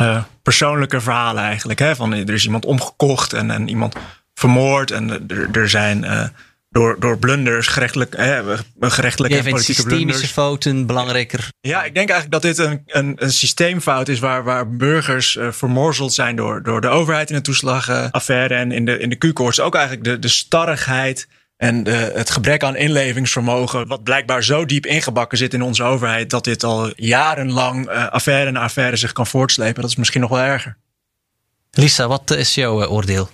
uh, 0.00 0.22
persoonlijke 0.42 1.00
verhalen 1.00 1.42
eigenlijk. 1.42 1.78
Hè? 1.78 1.96
Van 1.96 2.12
er 2.12 2.34
is 2.34 2.44
iemand 2.44 2.64
omgekocht 2.64 3.32
en, 3.32 3.50
en 3.50 3.68
iemand 3.68 3.94
vermoord. 4.34 4.90
En 4.90 5.28
er, 5.28 5.48
er 5.52 5.68
zijn 5.68 6.04
door, 6.70 6.96
door 7.00 7.18
blunders, 7.18 7.66
gerechtelijk, 7.66 8.16
hè, 8.16 8.56
gerechtelijke 8.80 9.36
en 9.36 9.42
politieke 9.42 9.74
systemische 9.74 10.06
blunders. 10.06 10.30
fouten 10.30 10.86
belangrijker. 10.86 11.48
Ja, 11.60 11.84
ik 11.84 11.94
denk 11.94 12.10
eigenlijk 12.10 12.42
dat 12.42 12.56
dit 12.56 12.66
een, 12.66 12.82
een, 12.86 13.14
een 13.16 13.32
systeemfout 13.32 14.08
is 14.08 14.18
waar, 14.18 14.44
waar 14.44 14.76
burgers 14.76 15.34
uh, 15.34 15.52
vermorzeld 15.52 16.14
zijn 16.14 16.36
door, 16.36 16.62
door 16.62 16.80
de 16.80 16.88
overheid 16.88 17.30
in 17.30 17.36
de 17.36 17.42
toeslagenaffaire 17.42 18.54
en 18.54 18.72
in 18.72 18.84
de, 18.84 18.98
in 18.98 19.08
de 19.08 19.16
Q-koorts. 19.16 19.60
Ook 19.60 19.74
eigenlijk 19.74 20.04
de, 20.04 20.18
de 20.18 20.28
starrigheid 20.28 21.28
en 21.56 21.84
de, 21.84 22.12
het 22.14 22.30
gebrek 22.30 22.62
aan 22.62 22.76
inlevingsvermogen, 22.76 23.86
wat 23.86 24.02
blijkbaar 24.02 24.44
zo 24.44 24.64
diep 24.64 24.86
ingebakken 24.86 25.38
zit 25.38 25.54
in 25.54 25.62
onze 25.62 25.82
overheid, 25.82 26.30
dat 26.30 26.44
dit 26.44 26.64
al 26.64 26.92
jarenlang 26.96 27.90
uh, 27.90 28.08
affaire 28.08 28.50
na 28.50 28.60
affaire 28.60 28.96
zich 28.96 29.12
kan 29.12 29.26
voortslepen. 29.26 29.82
Dat 29.82 29.90
is 29.90 29.96
misschien 29.96 30.20
nog 30.20 30.30
wel 30.30 30.40
erger. 30.40 30.76
Lisa, 31.70 32.06
wat 32.06 32.30
is 32.30 32.54
jouw 32.54 32.82
uh, 32.82 32.92
oordeel? 32.92 33.28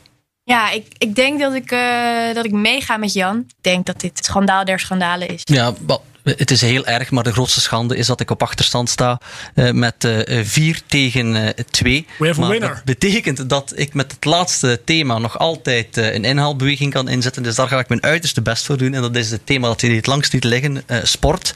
Ja, 0.44 0.70
ik, 0.70 0.86
ik 0.98 1.14
denk 1.14 1.40
dat 1.40 1.54
ik, 1.54 1.72
uh, 1.72 2.34
dat 2.34 2.44
ik 2.44 2.52
meega 2.52 2.96
met 2.96 3.12
Jan. 3.12 3.38
Ik 3.38 3.54
denk 3.60 3.86
dat 3.86 4.00
dit 4.00 4.16
het 4.16 4.24
schandaal 4.24 4.64
der 4.64 4.78
schandalen 4.78 5.28
is. 5.28 5.40
Ja, 5.44 5.74
het 6.22 6.50
is 6.50 6.60
heel 6.60 6.86
erg, 6.86 7.10
maar 7.10 7.24
de 7.24 7.32
grootste 7.32 7.60
schande 7.60 7.96
is 7.96 8.06
dat 8.06 8.20
ik 8.20 8.30
op 8.30 8.42
achterstand 8.42 8.90
sta 8.90 9.20
uh, 9.54 9.70
met 9.70 10.04
uh, 10.04 10.44
4 10.44 10.80
tegen 10.86 11.54
2. 11.70 12.06
We 12.18 12.26
have 12.26 12.40
maar 12.40 12.48
a 12.48 12.52
winner. 12.52 12.74
Dat 12.74 12.84
betekent 12.84 13.48
dat 13.48 13.72
ik 13.76 13.94
met 13.94 14.12
het 14.12 14.24
laatste 14.24 14.80
thema 14.84 15.18
nog 15.18 15.38
altijd 15.38 15.96
een 15.96 16.24
inhaalbeweging 16.24 16.92
kan 16.92 17.08
inzetten. 17.08 17.42
Dus 17.42 17.54
daar 17.54 17.68
ga 17.68 17.78
ik 17.78 17.88
mijn 17.88 18.02
uiterste 18.02 18.42
best 18.42 18.66
voor 18.66 18.76
doen. 18.76 18.94
En 18.94 19.02
dat 19.02 19.16
is 19.16 19.30
het 19.30 19.46
thema 19.46 19.66
dat 19.66 19.80
jullie 19.80 19.96
het 19.96 20.06
langst 20.06 20.32
niet 20.32 20.44
liggen, 20.44 20.84
sport. 21.02 21.54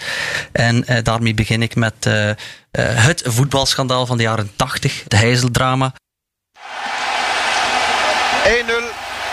En 0.52 0.84
daarmee 1.02 1.34
begin 1.34 1.62
ik 1.62 1.74
met 1.74 2.08
het 2.70 3.22
voetbalschandaal 3.24 4.06
van 4.06 4.16
de 4.16 4.22
jaren 4.22 4.50
80, 4.56 5.04
de 5.06 5.16
Heizeldrama. 5.16 5.94
1-0. 8.48 8.50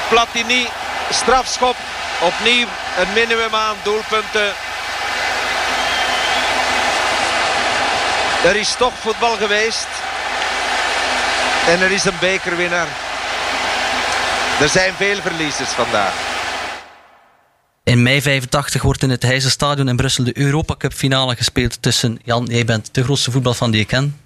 Platini. 0.09 0.67
Strafschop. 1.09 1.75
Opnieuw 2.21 2.67
een 2.97 3.13
minimum 3.13 3.55
aan 3.55 3.75
doelpunten. 3.83 4.53
Er 8.43 8.55
is 8.55 8.75
toch 8.77 8.93
voetbal 8.93 9.35
geweest. 9.35 9.87
En 11.67 11.81
er 11.81 11.91
is 11.91 12.05
een 12.05 12.19
bekerwinnaar. 12.19 12.87
Er 14.61 14.69
zijn 14.69 14.93
veel 14.93 15.21
verliezers 15.21 15.69
vandaag. 15.69 16.13
In 17.83 18.03
mei 18.03 18.21
85 18.21 18.81
wordt 18.81 19.03
in 19.03 19.09
het 19.09 19.23
Heizenstadion 19.23 19.87
in 19.87 19.95
Brussel 19.95 20.23
de 20.23 20.37
Europa 20.37 20.75
Cup 20.77 20.93
finale 20.93 21.35
gespeeld 21.35 21.81
tussen 21.81 22.19
Jan, 22.23 22.45
jij 22.45 22.65
bent 22.65 22.89
de 22.91 23.03
grootste 23.03 23.31
voetbalfan 23.31 23.71
die 23.71 23.79
je 23.79 23.85
ken. 23.85 24.19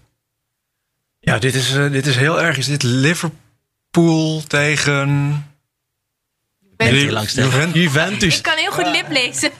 Ja, 1.19 1.37
dit 1.37 1.55
is, 1.55 1.71
uh, 1.71 1.91
dit 1.91 2.07
is 2.07 2.15
heel 2.15 2.41
erg. 2.41 2.57
Is 2.57 2.65
dit 2.65 2.83
Liverpool? 2.83 3.48
Pool 3.91 4.43
tegen. 4.47 5.43
Juventus. 7.73 8.37
Ik 8.37 8.43
kan 8.43 8.57
heel 8.57 8.71
goed 8.71 8.87
lip 8.87 9.05
lezen. 9.09 9.51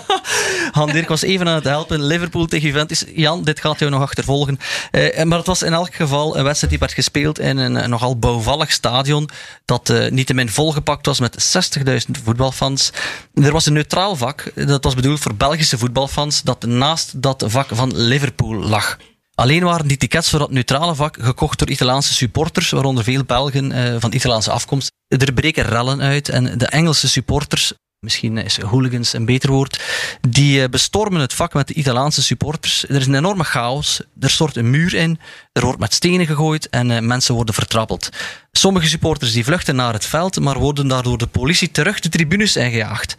Han 0.78 0.90
Dirk 0.90 1.08
was 1.08 1.22
even 1.22 1.48
aan 1.48 1.54
het 1.54 1.64
helpen. 1.64 2.04
Liverpool 2.04 2.46
tegen 2.46 2.66
Juventus. 2.66 3.04
Jan, 3.14 3.44
dit 3.44 3.60
gaat 3.60 3.78
jou 3.78 3.90
nog 3.90 4.00
achtervolgen. 4.00 4.58
Uh, 4.90 5.22
maar 5.22 5.38
het 5.38 5.46
was 5.46 5.62
in 5.62 5.72
elk 5.72 5.94
geval 5.94 6.36
een 6.36 6.44
wedstrijd 6.44 6.70
die 6.70 6.78
werd 6.78 6.92
gespeeld 6.92 7.38
in 7.38 7.56
een 7.56 7.90
nogal 7.90 8.18
bouwvallig 8.18 8.72
stadion. 8.72 9.28
Dat 9.64 9.88
uh, 9.88 10.10
niettemin 10.10 10.48
volgepakt 10.48 11.06
was 11.06 11.20
met 11.20 11.56
60.000 11.78 12.22
voetbalfans. 12.24 12.92
Er 13.34 13.52
was 13.52 13.66
een 13.66 13.72
neutraal 13.72 14.16
vak. 14.16 14.52
Dat 14.54 14.84
was 14.84 14.94
bedoeld 14.94 15.20
voor 15.20 15.34
Belgische 15.34 15.78
voetbalfans. 15.78 16.42
Dat 16.42 16.64
naast 16.66 17.22
dat 17.22 17.44
vak 17.46 17.68
van 17.72 17.96
Liverpool 17.96 18.54
lag. 18.54 18.96
Alleen 19.34 19.62
waren 19.62 19.86
die 19.86 19.96
tickets 19.96 20.30
voor 20.30 20.38
dat 20.38 20.50
neutrale 20.50 20.94
vak 20.94 21.16
gekocht 21.20 21.58
door 21.58 21.68
Italiaanse 21.68 22.14
supporters, 22.14 22.70
waaronder 22.70 23.04
veel 23.04 23.24
Belgen 23.24 23.72
uh, 23.72 23.96
van 23.98 24.12
Italiaanse 24.12 24.50
afkomst. 24.50 24.90
Er 25.08 25.32
breken 25.32 25.64
rellen 25.64 26.00
uit 26.00 26.28
en 26.28 26.58
de 26.58 26.66
Engelse 26.66 27.08
supporters, 27.08 27.72
misschien 27.98 28.38
is 28.38 28.60
hooligans 28.60 29.12
een 29.12 29.24
beter 29.24 29.50
woord, 29.50 29.80
die 30.28 30.68
bestormen 30.68 31.20
het 31.20 31.32
vak 31.32 31.54
met 31.54 31.68
de 31.68 31.74
Italiaanse 31.74 32.22
supporters. 32.22 32.88
Er 32.88 32.96
is 32.96 33.06
een 33.06 33.14
enorme 33.14 33.44
chaos, 33.44 34.00
er 34.20 34.30
stort 34.30 34.56
een 34.56 34.70
muur 34.70 34.94
in, 34.94 35.20
er 35.52 35.64
wordt 35.64 35.80
met 35.80 35.94
stenen 35.94 36.26
gegooid 36.26 36.68
en 36.68 36.90
uh, 36.90 36.98
mensen 36.98 37.34
worden 37.34 37.54
vertrappeld. 37.54 38.08
Sommige 38.52 38.88
supporters 38.88 39.32
die 39.32 39.44
vluchten 39.44 39.76
naar 39.76 39.92
het 39.92 40.06
veld, 40.06 40.40
maar 40.40 40.58
worden 40.58 40.88
daardoor 40.88 41.18
de 41.18 41.26
politie 41.26 41.70
terug 41.70 42.00
de 42.00 42.08
tribunes 42.08 42.56
ingejaagd. 42.56 43.14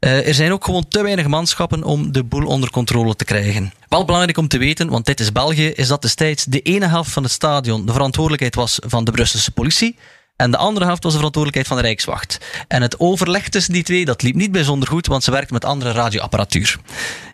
Uh, 0.00 0.26
er 0.26 0.34
zijn 0.34 0.52
ook 0.52 0.64
gewoon 0.64 0.88
te 0.88 1.02
weinig 1.02 1.26
manschappen 1.26 1.82
om 1.82 2.12
de 2.12 2.24
boel 2.24 2.46
onder 2.46 2.70
controle 2.70 3.16
te 3.16 3.24
krijgen. 3.24 3.72
Wel 3.88 4.04
belangrijk 4.04 4.38
om 4.38 4.48
te 4.48 4.58
weten, 4.58 4.88
want 4.88 5.06
dit 5.06 5.20
is 5.20 5.32
België, 5.32 5.66
is 5.66 5.88
dat 5.88 6.02
destijds 6.02 6.44
de 6.44 6.60
ene 6.60 6.86
helft 6.86 7.10
van 7.10 7.22
het 7.22 7.32
stadion 7.32 7.86
de 7.86 7.92
verantwoordelijkheid 7.92 8.54
was 8.54 8.78
van 8.86 9.04
de 9.04 9.10
Brusselse 9.10 9.50
politie 9.50 9.96
En 10.38 10.50
de 10.50 10.56
andere 10.56 10.86
helft 10.86 11.02
was 11.02 11.12
de 11.12 11.18
verantwoordelijkheid 11.18 11.66
van 11.66 11.76
de 11.76 11.82
Rijkswacht. 11.82 12.38
En 12.68 12.82
het 12.82 13.00
overleg 13.00 13.48
tussen 13.48 13.72
die 13.72 13.82
twee, 13.82 14.04
dat 14.04 14.22
liep 14.22 14.34
niet 14.34 14.52
bijzonder 14.52 14.88
goed, 14.88 15.06
want 15.06 15.24
ze 15.24 15.30
werkten 15.30 15.54
met 15.54 15.64
andere 15.64 15.92
radioapparatuur. 15.92 16.78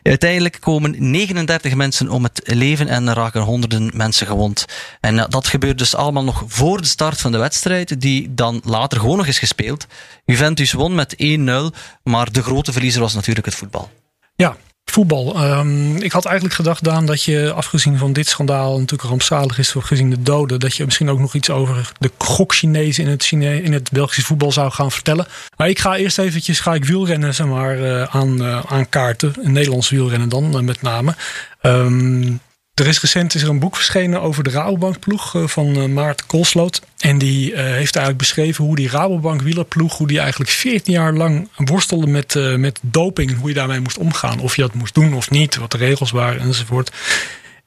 Uiteindelijk 0.02 0.56
komen 0.60 1.10
39 1.10 1.74
mensen 1.74 2.08
om 2.08 2.22
het 2.22 2.40
leven 2.44 2.88
en 2.88 3.14
raken 3.14 3.40
honderden 3.40 3.90
mensen 3.94 4.26
gewond. 4.26 4.64
En 5.00 5.18
eh, 5.18 5.24
dat 5.28 5.46
gebeurt 5.46 5.78
dus 5.78 5.94
allemaal 5.94 6.24
nog 6.24 6.44
voor 6.46 6.80
de 6.80 6.86
start 6.86 7.20
van 7.20 7.32
de 7.32 7.38
wedstrijd, 7.38 8.00
die 8.00 8.34
dan 8.34 8.60
later 8.64 9.00
gewoon 9.00 9.16
nog 9.16 9.26
is 9.26 9.38
gespeeld. 9.38 9.86
Juventus 10.24 10.72
won 10.72 10.94
met 10.94 11.16
1-0, 11.22 11.76
maar 12.02 12.32
de 12.32 12.42
grote 12.42 12.72
verliezer 12.72 13.00
was 13.00 13.14
natuurlijk 13.14 13.46
het 13.46 13.54
voetbal. 13.54 13.90
Ja, 14.36 14.56
voetbal. 14.84 15.44
Um, 15.58 15.96
ik 15.96 16.12
had 16.12 16.24
eigenlijk 16.24 16.54
gedacht, 16.54 16.84
Daan, 16.84 17.06
dat 17.06 17.22
je 17.22 17.52
afgezien 17.52 17.98
van 17.98 18.12
dit 18.12 18.28
schandaal 18.28 18.78
natuurlijk 18.78 19.08
rampzalig 19.08 19.58
is 19.58 19.70
voor 19.70 19.82
gezien 19.82 20.10
de 20.10 20.22
doden, 20.22 20.60
dat 20.60 20.76
je 20.76 20.84
misschien 20.84 21.10
ook 21.10 21.18
nog 21.18 21.34
iets 21.34 21.50
over 21.50 21.92
de 21.98 22.10
gok-Chinezen 22.18 23.04
in 23.04 23.10
het, 23.10 23.24
Chine 23.24 23.62
in 23.62 23.72
het 23.72 23.90
Belgische 23.90 24.24
voetbal 24.24 24.52
zou 24.52 24.70
gaan 24.70 24.90
vertellen. 24.90 25.26
Maar 25.56 25.68
ik 25.68 25.78
ga 25.78 25.96
eerst 25.96 26.18
eventjes 26.18 26.60
ga 26.60 26.74
ik 26.74 26.84
wielrennen 26.84 27.34
zeg 27.34 27.46
maar, 27.46 27.78
uh, 27.78 28.02
aan, 28.02 28.42
uh, 28.42 28.60
aan 28.66 28.88
kaarten. 28.88 29.34
Nederlands 29.42 29.90
wielrennen 29.90 30.28
dan 30.28 30.56
uh, 30.56 30.62
met 30.62 30.82
name. 30.82 31.14
Um, 31.62 32.40
er 32.74 32.86
is 32.86 33.00
recent 33.00 33.34
is 33.34 33.42
er 33.42 33.48
een 33.48 33.58
boek 33.58 33.76
verschenen 33.76 34.20
over 34.20 34.44
de 34.44 34.50
Rabobankploeg 34.50 35.34
van 35.44 35.78
uh, 35.78 35.84
Maarten 35.84 36.26
Koolsloot. 36.26 36.82
En 36.98 37.18
die 37.18 37.50
uh, 37.50 37.56
heeft 37.56 37.96
eigenlijk 37.96 38.18
beschreven 38.18 38.64
hoe 38.64 38.76
die 38.76 38.88
Rabobank 38.88 39.42
wielerploeg, 39.42 39.96
hoe 39.96 40.06
die 40.06 40.18
eigenlijk 40.18 40.50
14 40.50 40.92
jaar 40.92 41.12
lang 41.12 41.48
worstelde 41.56 42.06
met, 42.06 42.34
met 42.56 42.78
doping. 42.82 43.38
Hoe 43.38 43.48
je 43.48 43.54
daarmee 43.54 43.80
moest 43.80 43.98
omgaan. 43.98 44.40
Of 44.40 44.56
je 44.56 44.62
dat 44.62 44.74
moest 44.74 44.94
doen 44.94 45.14
of 45.14 45.30
niet. 45.30 45.56
Wat 45.56 45.70
de 45.70 45.76
regels 45.76 46.10
waren 46.10 46.40
enzovoort. 46.40 46.90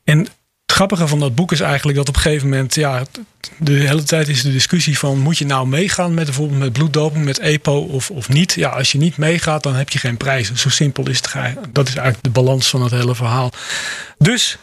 En 0.04 0.20
het 0.20 0.76
grappige 0.76 1.08
van 1.08 1.20
dat 1.20 1.36
boek 1.36 1.52
is 1.52 1.60
eigenlijk 1.60 1.98
dat 1.98 2.10
op 2.10 2.15
een 2.15 2.22
gegeven 2.22 2.50
moment, 2.50 2.76
ja, 2.76 3.04
de 3.58 3.74
hele 3.74 4.04
tijd 4.04 4.28
is 4.28 4.41
de 4.41 4.52
discussie 4.52 4.98
van 4.98 5.20
moet 5.20 5.38
je 5.38 5.46
nou 5.46 5.67
meegaan 5.67 6.13
met 6.13 6.26
bijvoorbeeld 6.26 6.60
met 6.60 6.74
bloeddoping, 6.74 7.26
met 7.26 7.39
EPO 7.39 7.80
of, 7.80 8.12
of 8.12 8.30
niet. 8.30 8.54
Ja, 8.54 8.70
als 8.70 8.91
je 8.91 8.98
niet 8.98 9.17
meegaat, 9.17 9.63
dan 9.63 9.76
heb 9.76 9.89
je 9.89 10.00
geen 10.00 10.17
prijzen. 10.17 10.58
Zo 10.58 10.70
simpel 10.70 11.10
is 11.10 11.17
het. 11.17 11.34
Dat 11.74 11.88
is 11.88 11.96
eigenlijk 11.96 12.24
de 12.24 12.30
balans 12.41 12.70
van 12.70 12.82
het 12.82 12.91
hele 12.91 13.15
verhaal. 13.15 13.52
Dus 14.17 14.58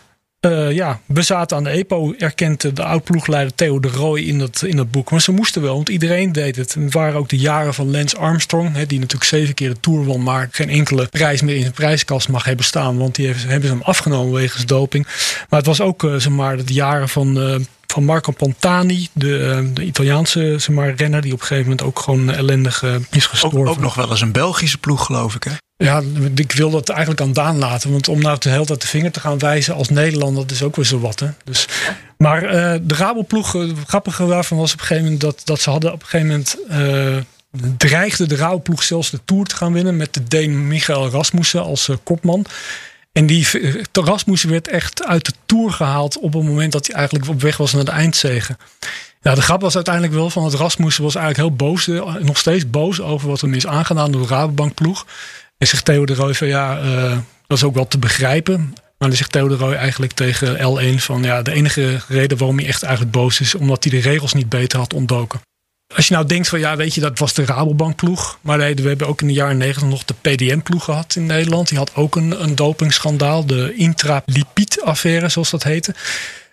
uh, 0.44 0.72
ja, 0.72 1.00
we 1.06 1.22
zaten 1.22 1.56
aan 1.56 1.64
de 1.64 1.70
EPO, 1.70 2.14
erkent 2.18 2.76
de 2.76 2.82
oud-ploegleider 2.82 3.54
Theo 3.54 3.80
de 3.80 3.88
Rooij 3.88 4.22
in 4.22 4.38
dat, 4.38 4.62
in 4.62 4.76
dat 4.76 4.90
boek. 4.90 5.10
Maar 5.10 5.20
ze 5.20 5.32
moesten 5.32 5.62
wel, 5.62 5.74
want 5.74 5.88
iedereen 5.88 6.32
deed 6.32 6.56
het. 6.56 6.74
Het 6.74 6.92
waren 6.92 7.18
ook 7.18 7.28
de 7.28 7.38
jaren 7.38 7.74
van 7.74 7.90
Lance 7.90 8.16
Armstrong, 8.16 8.74
hè, 8.74 8.86
die 8.86 8.98
natuurlijk 8.98 9.30
zeven 9.30 9.54
keer 9.54 9.68
de 9.68 9.80
Tour 9.80 10.04
won, 10.04 10.22
maar 10.22 10.48
geen 10.50 10.70
enkele 10.70 11.06
prijs 11.06 11.42
meer 11.42 11.54
in 11.54 11.60
zijn 11.60 11.72
prijskast 11.72 12.28
mag 12.28 12.44
hebben 12.44 12.64
staan, 12.64 12.98
want 12.98 13.14
die 13.14 13.26
hebben, 13.26 13.48
hebben 13.48 13.68
ze 13.68 13.74
hem 13.74 13.84
afgenomen 13.84 14.34
wegens 14.34 14.66
doping. 14.66 15.06
Maar 15.48 15.58
het 15.58 15.68
was 15.68 15.80
ook 15.80 16.02
uh, 16.02 16.16
zeg 16.16 16.64
de 16.64 16.72
jaren 16.72 17.08
van. 17.08 17.38
Uh, 17.38 17.56
van 17.94 18.04
Marco 18.04 18.32
Pantani, 18.32 19.08
de, 19.12 19.70
de 19.74 19.84
Italiaanse 19.84 20.54
zeg 20.58 20.68
maar, 20.68 20.94
renner, 20.94 21.20
die 21.20 21.32
op 21.32 21.40
een 21.40 21.46
gegeven 21.46 21.70
moment 21.70 21.86
ook 21.86 21.98
gewoon 21.98 22.30
ellendig 22.30 22.82
uh, 22.82 22.94
is 23.10 23.26
gestorven. 23.26 23.60
Ook, 23.60 23.68
ook 23.68 23.80
nog 23.80 23.94
wel 23.94 24.10
eens 24.10 24.20
een 24.20 24.32
Belgische 24.32 24.78
ploeg, 24.78 25.06
geloof 25.06 25.34
ik, 25.34 25.44
hè? 25.44 25.52
Ja, 25.76 26.02
ik 26.34 26.52
wil 26.52 26.70
dat 26.70 26.88
eigenlijk 26.88 27.20
aan 27.20 27.32
Daan 27.32 27.58
laten. 27.58 27.90
Want 27.90 28.08
om 28.08 28.20
nou 28.20 28.38
de 28.38 28.50
hele 28.50 28.64
tijd 28.64 28.80
de 28.80 28.86
vinger 28.86 29.12
te 29.12 29.20
gaan 29.20 29.38
wijzen 29.38 29.74
als 29.74 29.88
Nederlander, 29.88 30.42
dat 30.42 30.50
is 30.50 30.62
ook 30.62 30.76
weer 30.76 30.84
zo 30.84 31.00
wat. 31.00 31.20
Hè? 31.20 31.28
Dus, 31.44 31.68
maar 32.16 32.44
uh, 32.44 32.74
de 32.82 32.94
Rabelploeg, 32.94 33.52
het 33.52 33.72
grappige 33.86 34.26
waarvan 34.26 34.58
was 34.58 34.72
op 34.72 34.80
een 34.80 34.86
gegeven 34.86 35.04
moment 35.04 35.22
dat, 35.22 35.40
dat 35.44 35.60
ze 35.60 35.70
hadden 35.70 35.92
op 35.92 36.02
een 36.02 36.08
gegeven 36.08 36.26
moment. 36.26 36.56
Uh, 36.70 37.16
dreigde 37.76 38.26
de 38.26 38.36
Rabelploeg 38.36 38.82
zelfs 38.82 39.10
de 39.10 39.20
Tour 39.24 39.44
te 39.44 39.56
gaan 39.56 39.72
winnen 39.72 39.96
met 39.96 40.14
de 40.14 40.24
Deen 40.24 40.66
Michael 40.66 41.08
Rasmussen 41.08 41.62
als 41.62 41.88
uh, 41.88 41.96
kopman. 42.02 42.46
En 43.18 43.26
die 43.26 43.48
Rasmussen 43.92 44.50
werd 44.50 44.68
echt 44.68 45.04
uit 45.04 45.24
de 45.24 45.32
Tour 45.46 45.72
gehaald 45.72 46.18
op 46.18 46.32
het 46.32 46.42
moment 46.42 46.72
dat 46.72 46.86
hij 46.86 46.96
eigenlijk 46.96 47.28
op 47.28 47.40
weg 47.40 47.56
was 47.56 47.72
naar 47.72 47.84
de 47.84 47.90
eindzegen. 47.90 48.56
Ja, 49.20 49.34
de 49.34 49.42
grap 49.42 49.60
was 49.60 49.74
uiteindelijk 49.74 50.14
wel 50.14 50.30
van 50.30 50.44
het 50.44 50.54
Rasmussen 50.54 51.02
was 51.04 51.14
eigenlijk 51.14 51.48
heel 51.48 51.68
boos, 51.68 51.86
nog 52.20 52.38
steeds 52.38 52.70
boos 52.70 53.00
over 53.00 53.28
wat 53.28 53.40
hem 53.40 53.54
is 53.54 53.66
aangedaan 53.66 54.12
door 54.12 54.22
de 54.22 54.28
Rabobankploeg. 54.28 55.06
En 55.58 55.66
zegt 55.66 55.84
Theo 55.84 56.06
de 56.06 56.14
Rooij 56.14 56.34
van 56.34 56.48
ja, 56.48 56.82
uh, 56.82 57.18
dat 57.46 57.58
is 57.58 57.64
ook 57.64 57.74
wel 57.74 57.88
te 57.88 57.98
begrijpen. 57.98 58.60
Maar 58.98 59.08
dan 59.08 59.18
zegt 59.18 59.32
Theo 59.32 59.48
de 59.48 59.56
Rooij 59.56 59.76
eigenlijk 59.76 60.12
tegen 60.12 60.56
L1 60.56 61.02
van 61.02 61.22
ja, 61.22 61.42
de 61.42 61.52
enige 61.52 62.00
reden 62.08 62.38
waarom 62.38 62.58
hij 62.58 62.66
echt 62.66 62.82
eigenlijk 62.82 63.16
boos 63.16 63.40
is, 63.40 63.54
omdat 63.54 63.84
hij 63.84 63.92
de 63.92 64.08
regels 64.08 64.32
niet 64.32 64.48
beter 64.48 64.78
had 64.78 64.94
ontdoken. 64.94 65.40
Als 65.94 66.08
je 66.08 66.14
nou 66.14 66.26
denkt 66.26 66.48
van 66.48 66.58
ja, 66.58 66.76
weet 66.76 66.94
je, 66.94 67.00
dat 67.00 67.18
was 67.18 67.32
de 67.32 67.44
Rabobank 67.44 67.96
ploeg. 67.96 68.38
Maar 68.40 68.58
we 68.58 68.88
hebben 68.88 69.06
ook 69.06 69.20
in 69.20 69.26
de 69.26 69.32
jaren 69.32 69.56
negentig 69.56 69.88
nog 69.88 70.04
de 70.04 70.14
PDM 70.20 70.58
ploeg 70.58 70.84
gehad 70.84 71.16
in 71.16 71.26
Nederland. 71.26 71.68
Die 71.68 71.78
had 71.78 71.94
ook 71.94 72.16
een, 72.16 72.42
een 72.42 72.54
dopingschandaal, 72.54 73.46
de 73.46 73.74
intralipid-affaire 73.74 75.28
zoals 75.28 75.50
dat 75.50 75.62
heette. 75.62 75.94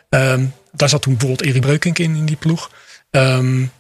Um, 0.09 0.53
daar 0.71 0.89
zat 0.89 1.01
toen 1.01 1.17
bijvoorbeeld 1.17 1.49
Erik 1.49 1.61
Breukink 1.61 1.99
in, 1.99 2.15
in 2.15 2.25
die 2.25 2.35
ploeg. 2.35 2.71
Um, 3.11 3.71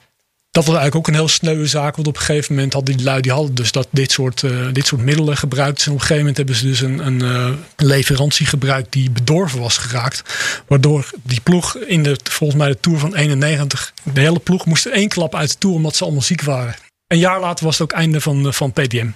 dat 0.51 0.65
was 0.65 0.75
eigenlijk 0.75 0.95
ook 0.95 1.07
een 1.07 1.19
heel 1.19 1.27
sneuwe 1.27 1.65
zaak. 1.65 1.95
Want 1.95 2.07
op 2.07 2.15
een 2.15 2.21
gegeven 2.21 2.55
moment 2.55 2.73
hadden 2.73 2.97
die 2.97 3.05
lui 3.05 3.21
die 3.21 3.31
hadden 3.31 3.55
dus 3.55 3.71
dat 3.71 3.87
dit 3.91 4.11
soort, 4.11 4.41
uh, 4.41 4.67
dit 4.71 4.87
soort 4.87 5.01
middelen 5.01 5.37
gebruikt. 5.37 5.85
En 5.85 5.87
op 5.87 5.93
een 5.93 5.99
gegeven 5.99 6.17
moment 6.17 6.37
hebben 6.37 6.55
ze 6.55 6.65
dus 6.65 6.81
een, 6.81 7.05
een 7.05 7.23
uh, 7.23 7.49
leverantie 7.75 8.45
gebruikt 8.45 8.91
die 8.91 9.11
bedorven 9.11 9.59
was 9.59 9.77
geraakt. 9.77 10.23
Waardoor 10.67 11.09
die 11.23 11.41
ploeg 11.41 11.77
in 11.77 12.03
de, 12.03 12.19
volgens 12.23 12.59
mij 12.59 12.69
de 12.69 12.79
Tour 12.79 12.99
van 12.99 13.15
91, 13.15 13.93
de 14.03 14.19
hele 14.19 14.39
ploeg 14.39 14.65
moest 14.65 14.85
één 14.85 15.09
klap 15.09 15.35
uit 15.35 15.49
de 15.49 15.57
Tour 15.57 15.75
omdat 15.75 15.95
ze 15.95 16.03
allemaal 16.03 16.21
ziek 16.21 16.41
waren. 16.41 16.75
Een 17.07 17.19
jaar 17.19 17.39
later 17.39 17.65
was 17.65 17.77
het 17.77 17.91
ook 17.91 17.97
einde 17.97 18.21
van, 18.21 18.53
van 18.53 18.71
PDM. 18.71 19.09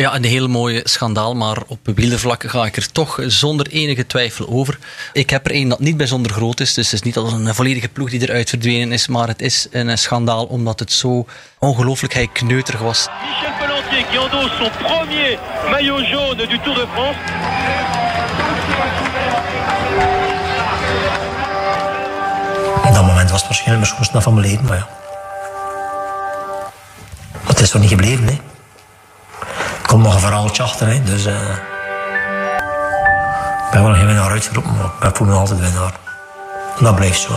Ja, 0.00 0.14
een 0.14 0.24
heel 0.24 0.48
mooie 0.48 0.80
schandaal, 0.84 1.34
maar 1.34 1.58
op 1.66 1.78
wielervlak 1.84 2.50
ga 2.50 2.64
ik 2.66 2.76
er 2.76 2.92
toch 2.92 3.18
zonder 3.26 3.66
enige 3.66 4.06
twijfel 4.06 4.48
over. 4.48 4.78
Ik 5.12 5.30
heb 5.30 5.46
er 5.46 5.52
één 5.52 5.68
dat 5.68 5.78
niet 5.78 5.96
bijzonder 5.96 6.32
groot 6.32 6.60
is, 6.60 6.74
dus 6.74 6.84
het 6.84 6.94
is 6.94 7.02
niet 7.02 7.16
als 7.16 7.32
een 7.32 7.54
volledige 7.54 7.88
ploeg 7.88 8.10
die 8.10 8.22
eruit 8.22 8.48
verdwenen 8.48 8.92
is, 8.92 9.06
maar 9.06 9.28
het 9.28 9.42
is 9.42 9.66
een 9.70 9.98
schandaal 9.98 10.44
omdat 10.44 10.78
het 10.78 10.92
zo 10.92 11.26
ongelooflijk 11.58 12.28
kneuterig 12.32 12.80
was. 12.80 13.08
Michel 13.22 13.52
Pelletier 13.58 14.04
qui 14.06 14.18
endosse 14.18 14.56
son 14.56 14.70
premier 14.86 15.38
maillot 15.70 16.06
jaune 16.06 16.46
du 16.46 16.58
Tour 16.60 16.74
de 16.74 16.86
France. 16.92 17.18
Op 22.88 22.94
dat 22.94 23.06
moment 23.06 23.30
was 23.30 23.40
het 23.40 23.48
waarschijnlijk 23.48 23.78
mijn 23.78 23.86
schoonste 23.86 24.20
van 24.20 24.34
mijn 24.34 24.46
leven, 24.46 24.64
maar 24.64 24.76
ja. 24.76 24.88
Dat 27.46 27.60
is 27.60 27.70
toch 27.70 27.80
niet 27.80 27.90
gebleven, 27.90 28.26
hè? 28.26 28.53
Komt 29.94 30.06
nog 30.06 30.14
een 30.14 30.20
verhaaltje 30.20 30.62
achter, 30.62 30.86
hè. 30.86 31.02
dus... 31.02 31.26
Uh, 31.26 31.50
ik 33.64 33.70
ben 33.70 33.82
wel 33.82 33.94
geen 33.94 34.06
winnaar 34.06 34.30
uitgeroepen, 34.30 34.76
maar 34.76 35.08
ik 35.08 35.16
voel 35.16 35.26
me 35.26 35.34
altijd 35.34 35.60
winnaar. 35.60 36.00
En 36.78 36.84
dat 36.84 36.94
blijft 36.96 37.20
zo. 37.20 37.32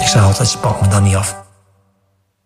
Ik 0.00 0.06
zeg 0.06 0.22
altijd, 0.22 0.48
ze 0.48 0.58
pakken 0.58 0.86
me 0.86 0.92
dan 0.92 1.02
niet 1.02 1.14
af. 1.14 1.36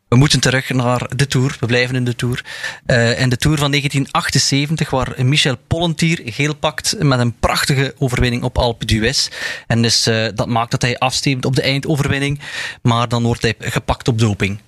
We 0.09 0.17
moeten 0.17 0.41
terug 0.41 0.71
naar 0.71 1.11
de 1.17 1.27
Tour. 1.27 1.57
We 1.61 1.67
blijven 1.67 1.97
in 1.97 2.05
de 2.05 2.17
Tour. 2.17 2.45
Uh, 2.87 3.21
in 3.21 3.29
de 3.29 3.37
Tour 3.37 3.59
van 3.59 3.71
1978, 3.71 4.91
waar 4.91 5.15
Michel 5.17 5.57
Pollentier 5.67 6.21
geel 6.25 6.55
pakt 6.55 6.97
met 6.99 7.19
een 7.19 7.39
prachtige 7.39 7.95
overwinning 7.99 8.43
op 8.43 8.59
Alpe 8.59 8.85
d'Huez. 8.85 9.29
En 9.67 9.83
dus 9.83 10.07
uh, 10.07 10.29
dat 10.35 10.47
maakt 10.47 10.71
dat 10.71 10.83
hij 10.83 10.99
afstemt 10.99 11.45
op 11.45 11.57
de 11.57 11.63
eindoverwinning. 11.63 12.41
Maar 12.83 13.09
dan 13.09 13.23
wordt 13.23 13.43
hij 13.43 13.55
gepakt 13.59 14.09
op 14.09 14.19
doping. 14.19 14.59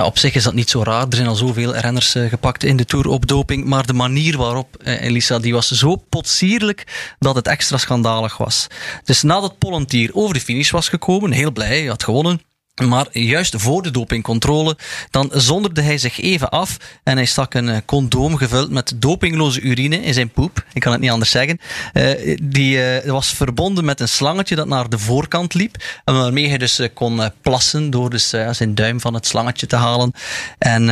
Ja, 0.00 0.06
op 0.06 0.18
zich 0.18 0.34
is 0.34 0.42
dat 0.42 0.54
niet 0.54 0.70
zo 0.70 0.82
raar. 0.82 1.06
Er 1.08 1.16
zijn 1.16 1.28
al 1.28 1.34
zoveel 1.34 1.76
renners 1.76 2.14
uh, 2.14 2.28
gepakt 2.28 2.64
in 2.64 2.76
de 2.76 2.84
Tour 2.84 3.06
op 3.06 3.26
doping. 3.26 3.64
Maar 3.64 3.86
de 3.86 3.92
manier 3.92 4.36
waarop, 4.36 4.76
uh, 4.82 5.02
Elisa, 5.02 5.38
die 5.38 5.52
was 5.52 5.70
zo 5.70 5.96
potsierlijk 5.96 7.14
dat 7.18 7.34
het 7.34 7.46
extra 7.46 7.76
schandalig 7.76 8.36
was. 8.36 8.66
Dus 9.04 9.22
nadat 9.22 9.58
Pollentier 9.58 10.10
over 10.12 10.34
de 10.34 10.40
finish 10.40 10.70
was 10.70 10.88
gekomen, 10.88 11.32
heel 11.32 11.52
blij, 11.52 11.84
had 11.84 12.02
gewonnen. 12.02 12.40
Maar 12.88 13.06
juist 13.12 13.54
voor 13.56 13.82
de 13.82 13.90
dopingcontrole, 13.90 14.76
dan 15.10 15.30
zonderde 15.32 15.80
hij 15.82 15.98
zich 15.98 16.20
even 16.20 16.48
af 16.48 16.76
en 17.02 17.16
hij 17.16 17.24
stak 17.24 17.54
een 17.54 17.84
condoom 17.84 18.36
gevuld 18.36 18.70
met 18.70 18.92
dopingloze 18.96 19.60
urine 19.60 20.02
in 20.02 20.14
zijn 20.14 20.30
poep. 20.30 20.64
Ik 20.72 20.80
kan 20.80 20.92
het 20.92 21.00
niet 21.00 21.10
anders 21.10 21.30
zeggen. 21.30 21.58
Uh, 21.94 22.36
die 22.42 23.02
uh, 23.02 23.10
was 23.10 23.28
verbonden 23.28 23.84
met 23.84 24.00
een 24.00 24.08
slangetje 24.08 24.54
dat 24.54 24.66
naar 24.66 24.88
de 24.88 24.98
voorkant 24.98 25.54
liep. 25.54 25.76
En 26.04 26.14
waarmee 26.14 26.48
hij 26.48 26.58
dus 26.58 26.80
kon 26.94 27.20
plassen 27.40 27.90
door 27.90 28.10
dus, 28.10 28.28
zijn 28.50 28.74
duim 28.74 29.00
van 29.00 29.14
het 29.14 29.26
slangetje 29.26 29.66
te 29.66 29.76
halen. 29.76 30.12
En 30.58 30.86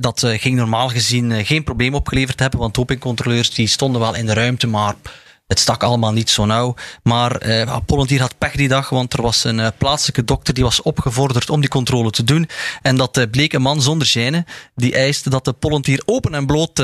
dat 0.00 0.22
ging 0.26 0.56
normaal 0.56 0.88
gezien 0.88 1.44
geen 1.46 1.64
probleem 1.64 1.94
opgeleverd 1.94 2.40
hebben, 2.40 2.60
want 2.60 2.74
dopingcontroleurs 2.74 3.50
die 3.50 3.66
stonden 3.66 4.00
wel 4.00 4.14
in 4.14 4.26
de 4.26 4.34
ruimte, 4.34 4.66
maar 4.66 4.94
het 5.46 5.58
stak 5.58 5.82
allemaal 5.82 6.12
niet 6.12 6.30
zo 6.30 6.44
nauw. 6.44 6.74
Maar 7.02 7.46
uh, 7.46 7.76
Pollentier 7.86 8.20
had 8.20 8.38
pech 8.38 8.52
die 8.52 8.68
dag, 8.68 8.88
want 8.88 9.12
er 9.12 9.22
was 9.22 9.44
een 9.44 9.58
uh, 9.58 9.68
plaatselijke 9.78 10.24
dokter 10.24 10.54
die 10.54 10.64
was 10.64 10.82
opgevorderd 10.82 11.50
om 11.50 11.60
die 11.60 11.68
controle 11.68 12.10
te 12.10 12.24
doen. 12.24 12.48
En 12.82 12.96
dat 12.96 13.16
uh, 13.16 13.24
bleek 13.30 13.52
een 13.52 13.62
man 13.62 13.82
zonder 13.82 14.12
gêne. 14.16 14.50
Die 14.74 14.94
eiste 14.94 15.30
dat 15.30 15.44
de 15.44 15.52
Pollentier 15.52 16.02
open 16.04 16.34
en 16.34 16.46
bloot 16.46 16.82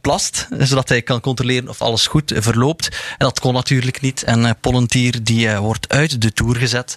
plast, 0.00 0.48
zodat 0.58 0.88
hij 0.88 1.02
kan 1.02 1.20
controleren 1.20 1.68
of 1.68 1.80
alles 1.80 2.06
goed 2.06 2.32
verloopt. 2.36 2.88
En 2.88 3.26
dat 3.26 3.40
kon 3.40 3.54
natuurlijk 3.54 4.00
niet. 4.00 4.22
En 4.22 4.56
Pollentier 4.60 5.24
die 5.24 5.56
wordt 5.56 5.88
uit 5.88 6.20
de 6.20 6.32
Tour 6.32 6.56
gezet. 6.56 6.96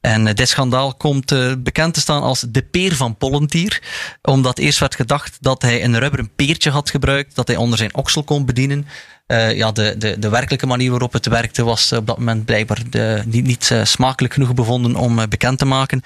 En 0.00 0.24
dit 0.24 0.48
schandaal 0.48 0.94
komt 0.94 1.34
bekend 1.58 1.94
te 1.94 2.00
staan 2.00 2.22
als 2.22 2.44
de 2.48 2.62
peer 2.62 2.96
van 2.96 3.16
Pollentier. 3.16 3.82
Omdat 4.22 4.58
eerst 4.58 4.78
werd 4.78 4.94
gedacht 4.94 5.36
dat 5.40 5.62
hij 5.62 5.84
een 5.84 5.98
rubberen 5.98 6.30
peertje 6.36 6.70
had 6.70 6.90
gebruikt, 6.90 7.34
dat 7.34 7.46
hij 7.46 7.56
onder 7.56 7.78
zijn 7.78 7.94
oksel 7.94 8.22
kon 8.24 8.44
bedienen. 8.44 8.86
Uh, 9.26 9.56
ja, 9.56 9.72
de, 9.72 9.94
de, 9.98 10.18
de 10.18 10.28
werkelijke 10.28 10.66
manier 10.66 10.90
waarop 10.90 11.12
het 11.12 11.26
werkte 11.26 11.64
was 11.64 11.92
op 11.92 12.06
dat 12.06 12.18
moment 12.18 12.44
blijkbaar 12.44 12.78
de, 12.90 13.22
niet, 13.26 13.44
niet 13.44 13.70
uh, 13.72 13.84
smakelijk 13.84 14.34
genoeg 14.34 14.54
bevonden 14.54 14.96
om 14.96 15.28
bekend 15.28 15.58
te 15.58 15.64
maken. 15.64 16.02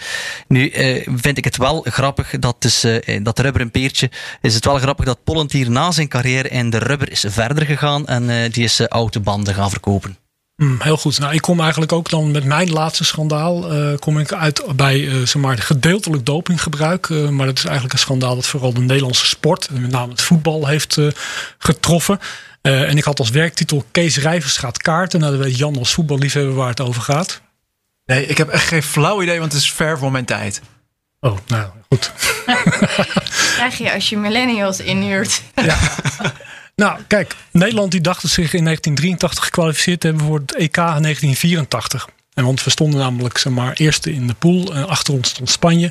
Nu 0.49 0.73
vind 1.17 1.39
ik 1.39 1.45
het 1.45 1.57
wel 1.57 1.87
grappig, 1.89 2.39
dat, 2.39 2.57
dus, 2.59 2.87
dat 3.23 3.39
rubber 3.39 3.61
een 3.61 3.71
peertje, 3.71 4.11
is 4.41 4.55
het 4.55 4.65
wel 4.65 4.79
grappig 4.79 5.05
dat 5.05 5.25
Pollentier 5.25 5.71
na 5.71 5.91
zijn 5.91 6.09
carrière 6.09 6.49
in 6.49 6.71
de 6.71 6.79
rubber 6.79 7.11
is 7.11 7.25
verder 7.29 7.67
gegaan 7.67 8.07
en 8.07 8.51
die 8.51 8.65
is 8.65 8.81
autobanden 8.81 9.55
gaan 9.55 9.71
verkopen. 9.71 10.17
Mm, 10.57 10.77
heel 10.81 10.97
goed. 10.97 11.19
Nou, 11.19 11.35
ik 11.35 11.41
kom 11.41 11.61
eigenlijk 11.61 11.93
ook 11.93 12.11
dan 12.11 12.31
met 12.31 12.45
mijn 12.45 12.71
laatste 12.71 13.05
schandaal. 13.05 13.67
kom 13.99 14.19
ik 14.19 14.33
uit 14.33 14.63
bij 14.77 15.27
zeg 15.27 15.43
maar, 15.43 15.59
gedeeltelijk 15.59 16.27
dopinggebruik. 16.27 17.09
maar 17.09 17.47
dat 17.47 17.59
is 17.59 17.65
eigenlijk 17.65 17.93
een 17.93 17.99
schandaal 17.99 18.35
dat 18.35 18.47
vooral 18.47 18.73
de 18.73 18.81
Nederlandse 18.81 19.27
sport, 19.27 19.69
met 19.71 19.91
name 19.91 20.11
het 20.11 20.21
voetbal, 20.21 20.67
heeft 20.67 20.99
getroffen. 21.59 22.21
Uh, 22.69 22.89
en 22.89 22.97
ik 22.97 23.05
had 23.05 23.19
als 23.19 23.31
werktitel 23.31 23.85
Kees 23.91 24.17
Rijvers 24.19 24.57
gaat 24.57 24.83
kaarten. 24.83 25.21
Nou, 25.21 25.33
dan 25.33 25.43
weet 25.43 25.59
Jan 25.59 25.79
als 25.79 25.93
voetballiefhebber 25.93 26.55
waar 26.55 26.69
het 26.69 26.81
over 26.81 27.03
gaat. 27.03 27.41
Nee, 28.07 28.27
ik 28.27 28.39
heb 28.39 28.49
echt 28.49 28.67
geen 28.67 28.83
flauw 28.83 29.23
idee, 29.23 29.39
want 29.39 29.53
het 29.53 29.63
is 29.63 29.73
ver 29.73 29.99
voor 29.99 30.13
mijn 30.13 30.25
tijd. 30.25 30.61
Oh, 31.21 31.37
nou 31.47 31.71
goed. 31.89 32.13
Krijg 33.57 33.79
je 33.79 33.93
als 33.93 34.09
je 34.09 34.17
millennials 34.17 34.81
inhuurt. 34.81 35.43
Ja. 35.55 35.79
nou, 36.77 37.01
kijk, 37.07 37.37
Nederland 37.51 37.91
die 37.91 38.01
dacht 38.01 38.21
zich 38.21 38.53
in 38.53 38.65
1983 38.65 39.45
gekwalificeerd 39.45 40.01
te 40.01 40.07
hebben 40.07 40.27
voor 40.27 40.39
het 40.39 40.55
EK 40.55 40.75
1984. 40.75 42.09
En 42.35 42.45
want 42.45 42.65
we 42.65 42.71
stonden 42.71 43.01
namelijk 43.01 43.39
zeg 43.39 43.53
maar, 43.53 43.73
eerste 43.73 44.13
in 44.13 44.27
de 44.27 44.35
pool. 44.35 44.75
En 44.75 44.89
achter 44.89 45.15
ons 45.15 45.29
stond 45.29 45.51
Spanje. 45.51 45.91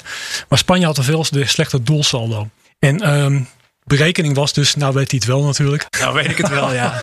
Maar 0.49 0.57
Spanje 0.57 0.85
had 0.85 0.97
een 0.97 1.03
veel 1.03 1.25
slechter 1.31 1.83
doelsaldo. 1.83 2.49
En 2.79 3.13
um, 3.13 3.47
berekening 3.87 4.35
was 4.35 4.53
dus, 4.53 4.75
nou 4.75 4.93
weet 4.93 5.11
hij 5.11 5.19
het 5.19 5.27
wel 5.27 5.43
natuurlijk. 5.43 5.85
Nou 5.99 6.13
weet 6.13 6.29
ik 6.29 6.37
het 6.37 6.49
wel, 6.49 6.73
ja. 6.73 7.01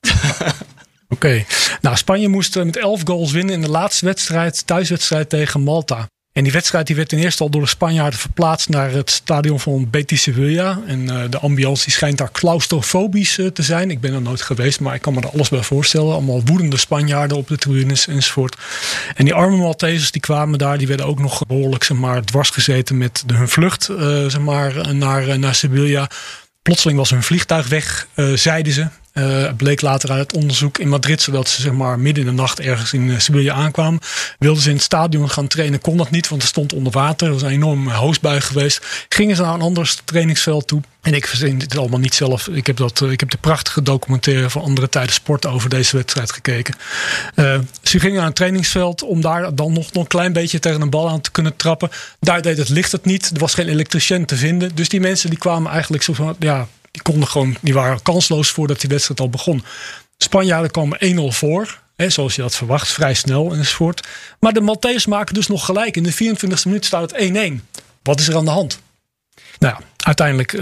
Oké. 1.09 1.44
Nou, 1.81 1.97
Spanje 1.97 2.29
moest 2.29 2.55
met 2.55 2.77
11 2.77 3.01
goals 3.05 3.33
winnen 3.33 3.55
in 3.55 3.61
de 3.61 3.70
laatste 3.70 4.05
wedstrijd, 4.05 4.66
thuiswedstrijd 4.66 5.29
tegen 5.29 5.62
Malta. 5.62 6.09
En 6.35 6.42
die 6.42 6.53
wedstrijd 6.53 6.87
die 6.87 6.97
werd 6.97 7.09
ten 7.09 7.18
eerste 7.18 7.42
al 7.42 7.51
door 7.51 7.61
de 7.61 7.68
Spanjaarden 7.68 8.18
verplaatst 8.18 8.68
naar 8.68 8.90
het 8.90 9.11
stadion 9.11 9.61
van 9.61 9.90
Betis 9.90 10.23
Sevilla. 10.23 10.81
En 10.87 11.03
uh, 11.03 11.23
de 11.31 11.38
ambiance 11.38 11.90
schijnt 11.90 12.18
daar 12.18 12.33
claustrofobisch 12.33 13.38
uh, 13.38 13.47
te 13.47 13.62
zijn. 13.62 13.90
Ik 13.90 14.01
ben 14.01 14.14
er 14.14 14.23
nooit 14.23 14.42
geweest, 14.42 14.81
maar 14.81 14.94
ik 14.94 15.03
kan 15.03 15.14
me 15.14 15.20
er 15.20 15.31
alles 15.31 15.49
bij 15.49 15.62
voorstellen. 15.62 16.12
Allemaal 16.12 16.42
woedende 16.44 16.77
Spanjaarden 16.77 17.37
op 17.37 17.49
de 17.49 17.57
tribunes 17.57 18.07
enzovoort. 18.07 18.57
En 19.14 19.25
die 19.25 19.35
arme 19.35 19.57
Maltesers 19.57 20.11
die 20.11 20.20
kwamen 20.20 20.59
daar, 20.59 20.79
die 20.79 20.87
werden 20.87 21.07
ook 21.07 21.18
nog 21.18 21.47
behoorlijk 21.47 21.85
zeg 21.85 21.97
maar, 21.97 22.23
dwars 22.25 22.51
gezeten 22.51 22.99
met 22.99 23.23
de, 23.27 23.35
hun 23.35 23.49
vlucht 23.49 23.88
uh, 23.88 23.99
zeg 24.27 24.40
maar, 24.40 24.94
naar, 24.94 25.38
naar 25.38 25.55
Sevilla. 25.55 26.09
Plotseling 26.64 26.98
was 26.98 27.11
hun 27.11 27.22
vliegtuig 27.22 27.68
weg, 27.68 28.07
uh, 28.14 28.37
zeiden 28.37 28.72
ze. 28.72 28.88
Uh, 29.14 29.53
bleek 29.57 29.81
later 29.81 30.11
uit 30.11 30.20
het 30.20 30.33
onderzoek 30.42 30.79
in 30.79 30.88
Madrid, 30.88 31.22
zodat 31.22 31.48
ze 31.48 31.62
zeg 31.62 31.72
maar, 31.72 31.98
midden 31.98 32.24
in 32.24 32.31
de 32.31 32.42
nacht 32.42 32.61
ergens 32.61 32.92
in 32.92 33.03
uh, 33.03 33.18
Sevilla 33.18 33.55
aankwamen. 33.55 34.00
Wilden 34.38 34.62
ze 34.62 34.68
in 34.68 34.74
het 34.74 34.85
stadion 34.85 35.31
gaan 35.31 35.46
trainen, 35.46 35.81
kon 35.81 35.96
dat 35.96 36.11
niet, 36.11 36.29
want 36.29 36.40
het 36.42 36.50
stond 36.50 36.72
onder 36.72 36.92
water. 36.92 37.27
Er 37.27 37.33
was 37.33 37.42
een 37.42 37.48
enorme 37.48 37.92
hoosbui 37.92 38.40
geweest. 38.40 39.07
Gingen 39.09 39.37
ze 39.37 39.42
naar 39.42 39.55
een 39.55 39.61
ander 39.61 39.94
trainingsveld 40.05 40.66
toe. 40.66 40.81
En 41.03 41.14
ik 41.14 41.27
verzin 41.27 41.59
dit 41.59 41.79
allemaal 41.79 41.98
niet 41.98 42.14
zelf. 42.14 42.48
Ik 42.48 42.66
heb, 42.66 42.77
dat, 42.77 43.00
ik 43.00 43.20
heb 43.20 43.31
de 43.31 43.37
prachtige 43.37 43.83
documentaire 43.83 44.50
van 44.50 44.62
andere 44.62 44.88
tijden 44.88 45.12
sport 45.12 45.46
over 45.46 45.68
deze 45.68 45.96
wedstrijd 45.96 46.33
gekeken. 46.33 46.74
Ze 47.83 48.00
gingen 48.00 48.16
naar 48.16 48.27
een 48.27 48.33
trainingsveld 48.33 49.03
om 49.03 49.20
daar 49.20 49.55
dan 49.55 49.72
nog, 49.72 49.92
nog 49.92 50.03
een 50.03 50.09
klein 50.09 50.33
beetje 50.33 50.59
tegen 50.59 50.81
een 50.81 50.90
bal 50.90 51.09
aan 51.09 51.20
te 51.20 51.31
kunnen 51.31 51.57
trappen. 51.57 51.90
Daar 52.20 52.42
deed 52.42 52.59
het 52.59 52.68
licht 52.68 52.92
het 52.92 53.05
niet. 53.05 53.31
Er 53.35 53.38
was 53.38 53.55
geen 53.55 53.68
elektricien 53.68 54.24
te 54.24 54.37
vinden. 54.37 54.74
Dus 54.74 54.88
die 54.88 55.00
mensen 55.00 55.31
die 55.31 55.38
kwamen 55.38 55.70
eigenlijk 55.72 56.03
zo 56.03 56.12
van, 56.12 56.37
ja, 56.38 56.68
die 56.94 57.02
konden 57.02 57.28
gewoon, 57.28 57.57
die 57.61 57.74
waren 57.74 58.02
kansloos 58.02 58.50
voordat 58.50 58.80
die 58.80 58.88
wedstrijd 58.90 59.20
al 59.20 59.30
begon. 59.30 59.64
Spanjaarden 60.16 60.70
kwamen 60.70 60.98
1-0 61.33 61.35
voor. 61.37 61.80
Hè, 61.96 62.11
zoals 62.11 62.35
je 62.35 62.42
dat 62.42 62.54
verwacht, 62.54 62.88
vrij 62.88 63.14
snel 63.14 63.52
enzovoort. 63.52 64.09
Maar 64.40 64.52
de 64.52 64.61
Maltese 64.61 65.09
maken 65.09 65.35
dus 65.35 65.46
nog 65.46 65.64
gelijk. 65.64 65.96
In 65.96 66.02
de 66.02 66.14
24e 66.14 66.62
minuut 66.64 66.85
staat 66.85 67.11
het 67.11 67.33
1-1. 67.52 67.78
Wat 68.02 68.20
is 68.20 68.28
er 68.28 68.37
aan 68.37 68.44
de 68.44 68.50
hand? 68.50 68.80
Nou, 69.59 69.76
uiteindelijk 69.96 70.52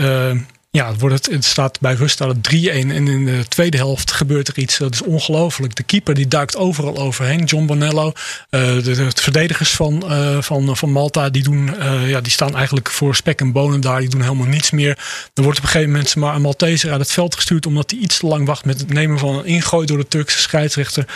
ja, 0.75 0.95
wordt 0.95 1.15
het, 1.15 1.35
het 1.35 1.45
staat 1.45 1.81
bij 1.81 1.95
rust 1.95 2.15
staat 2.15 2.37
het 2.37 2.55
3-1. 2.55 2.71
En 2.71 2.91
in 2.91 3.25
de 3.25 3.45
tweede 3.49 3.77
helft 3.77 4.13
gebeurt 4.13 4.49
er 4.49 4.59
iets. 4.59 4.79
Dat 4.79 4.95
is 4.95 5.03
ongelooflijk. 5.03 5.75
De 5.75 5.83
keeper 5.83 6.15
die 6.15 6.29
duikt 6.29 6.57
overal 6.57 6.97
overheen. 6.97 7.45
John 7.45 7.67
Bonello. 7.67 8.07
Uh, 8.07 8.13
de, 8.51 8.83
de, 8.83 9.11
verdedigers 9.15 9.71
van, 9.71 10.03
uh, 10.05 10.43
van, 10.43 10.77
van 10.77 10.91
Malta. 10.91 11.31
Die, 11.31 11.43
doen, 11.43 11.71
uh, 11.79 12.09
ja, 12.09 12.21
die 12.21 12.33
staan 12.33 12.57
eigenlijk 12.57 12.91
voor 12.91 13.15
spek 13.15 13.41
en 13.41 13.53
bonen 13.53 13.81
daar. 13.81 14.01
Die 14.01 14.09
doen 14.09 14.23
helemaal 14.23 14.47
niets 14.47 14.71
meer. 14.71 14.99
Er 15.35 15.43
wordt 15.43 15.59
op 15.59 15.65
een 15.65 15.71
gegeven 15.71 15.93
moment 15.93 16.17
maar 16.17 16.35
een 16.35 16.43
Malteser 16.43 16.91
uit 16.91 17.01
het 17.01 17.13
veld 17.13 17.35
gestuurd. 17.35 17.67
Omdat 17.67 17.91
hij 17.91 18.01
iets 18.01 18.19
te 18.19 18.27
lang 18.27 18.47
wacht 18.47 18.65
met 18.65 18.81
het 18.81 18.93
nemen 18.93 19.19
van 19.19 19.39
een 19.39 19.45
ingooi 19.45 19.87
door 19.87 19.99
de 19.99 20.09
Turkse 20.09 20.39
scheidsrechter. 20.39 21.07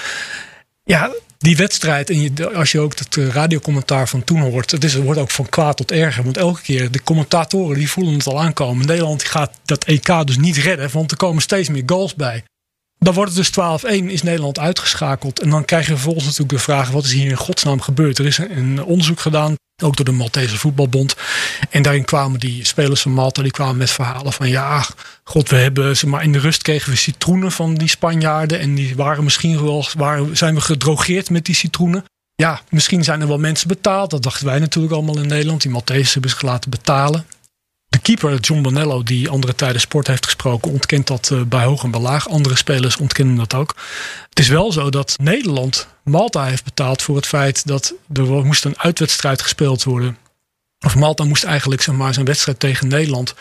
Ja, 0.85 1.11
die 1.39 1.57
wedstrijd, 1.57 2.11
en 2.11 2.55
als 2.55 2.73
je 2.73 2.81
ook 2.81 2.99
het 2.99 3.17
radiocommentaar 3.17 4.09
van 4.09 4.25
toen 4.25 4.41
hoort, 4.41 4.71
het, 4.71 4.85
is, 4.85 4.95
het 4.95 5.03
wordt 5.03 5.21
ook 5.21 5.31
van 5.31 5.49
kwaad 5.49 5.77
tot 5.77 5.93
erger. 5.93 6.25
Want 6.25 6.37
elke 6.37 6.63
keer, 6.63 6.91
de 6.91 7.03
commentatoren 7.03 7.79
die 7.79 7.91
voelen 7.91 8.15
het 8.15 8.27
al 8.27 8.41
aankomen. 8.41 8.87
Nederland 8.87 9.25
gaat 9.25 9.51
dat 9.65 9.85
EK 9.85 10.27
dus 10.27 10.37
niet 10.39 10.57
redden, 10.57 10.91
want 10.93 11.11
er 11.11 11.17
komen 11.17 11.43
steeds 11.43 11.69
meer 11.69 11.83
goals 11.87 12.15
bij. 12.15 12.45
Dan 12.99 13.15
wordt 13.15 13.35
het 13.35 13.55
dus 13.55 14.03
12-1, 14.03 14.05
is 14.05 14.23
Nederland 14.23 14.59
uitgeschakeld. 14.59 15.41
En 15.41 15.51
dan 15.51 15.65
krijg 15.65 15.87
je 15.87 15.93
vervolgens 15.93 16.25
natuurlijk 16.25 16.53
de 16.53 16.59
vraag: 16.59 16.91
wat 16.91 17.05
is 17.05 17.13
hier 17.13 17.31
in 17.31 17.37
godsnaam 17.37 17.81
gebeurd? 17.81 18.19
Er 18.19 18.27
is 18.27 18.39
een 18.39 18.85
onderzoek 18.85 19.21
gedaan, 19.21 19.55
ook 19.83 19.97
door 19.97 20.05
de 20.05 20.13
Maltese 20.13 20.59
Voetbalbond. 20.59 21.15
En 21.71 21.83
daarin 21.83 22.05
kwamen 22.05 22.41
die 22.41 22.65
spelers 22.65 23.03
van 23.03 23.13
Malta 23.13 23.43
die 23.43 23.51
kwamen 23.51 23.77
met 23.77 23.91
verhalen 23.91 24.33
van: 24.33 24.49
ja, 24.49 24.87
god, 25.25 25.49
we 25.49 25.57
hebben 25.57 25.97
ze 25.97 26.07
maar 26.07 26.23
in 26.23 26.33
de 26.33 26.39
rust 26.39 26.63
kregen 26.63 26.91
we 26.91 26.97
citroenen 26.97 27.53
van 27.53 27.75
die 27.75 27.89
Spanjaarden. 27.89 28.59
En 28.59 28.75
die 28.75 28.97
waren 28.97 29.25
misschien 29.25 29.63
wel, 29.63 29.87
waren, 29.97 30.37
zijn 30.37 30.55
we 30.55 30.61
gedrogeerd 30.61 31.31
met 31.31 31.45
die 31.45 31.55
citroenen. 31.55 32.05
Ja, 32.35 32.61
misschien 32.69 33.05
zijn 33.05 33.21
er 33.21 33.29
wel 33.29 33.39
mensen 33.39 33.69
betaald. 33.69 34.11
Dat 34.11 34.23
dachten 34.23 34.47
wij 34.47 34.59
natuurlijk 34.59 34.95
allemaal 34.95 35.19
in 35.19 35.29
Nederland. 35.29 35.63
Die 35.63 35.71
Maltese 35.71 36.13
hebben 36.13 36.31
zich 36.31 36.43
laten 36.43 36.71
betalen. 36.71 37.27
Keeper, 38.07 38.41
John 38.41 38.63
Bonello, 38.63 39.03
die 39.03 39.29
andere 39.29 39.55
tijden 39.55 39.81
sport 39.81 40.07
heeft 40.07 40.25
gesproken, 40.25 40.73
ontkent 40.73 41.07
dat 41.07 41.31
uh, 41.33 41.43
bij 41.43 41.65
hoog 41.65 41.83
en 41.83 41.91
bij 41.91 42.01
laag. 42.01 42.29
Andere 42.29 42.57
spelers 42.57 42.97
ontkennen 42.97 43.37
dat 43.37 43.55
ook. 43.55 43.75
Het 44.29 44.39
is 44.39 44.49
wel 44.49 44.73
zo 44.73 44.91
dat 44.91 45.15
Nederland 45.23 45.89
Malta 46.05 46.45
heeft 46.45 46.65
betaald 46.65 47.03
voor 47.03 47.17
het 47.17 47.27
feit 47.27 47.67
dat 47.67 47.95
er 48.13 48.45
moest 48.45 48.65
een 48.65 48.79
uitwedstrijd 48.79 49.43
gespeeld 49.43 49.85
worden. 49.85 50.19
Of 50.87 50.95
Malta 50.95 51.25
moest 51.25 51.45
eigenlijk 51.45 51.83
zeg 51.83 51.95
maar, 51.95 52.15
zijn 52.15 52.27
wedstrijd 52.27 52.61
tegen 52.61 52.89
Nederland. 52.89 53.35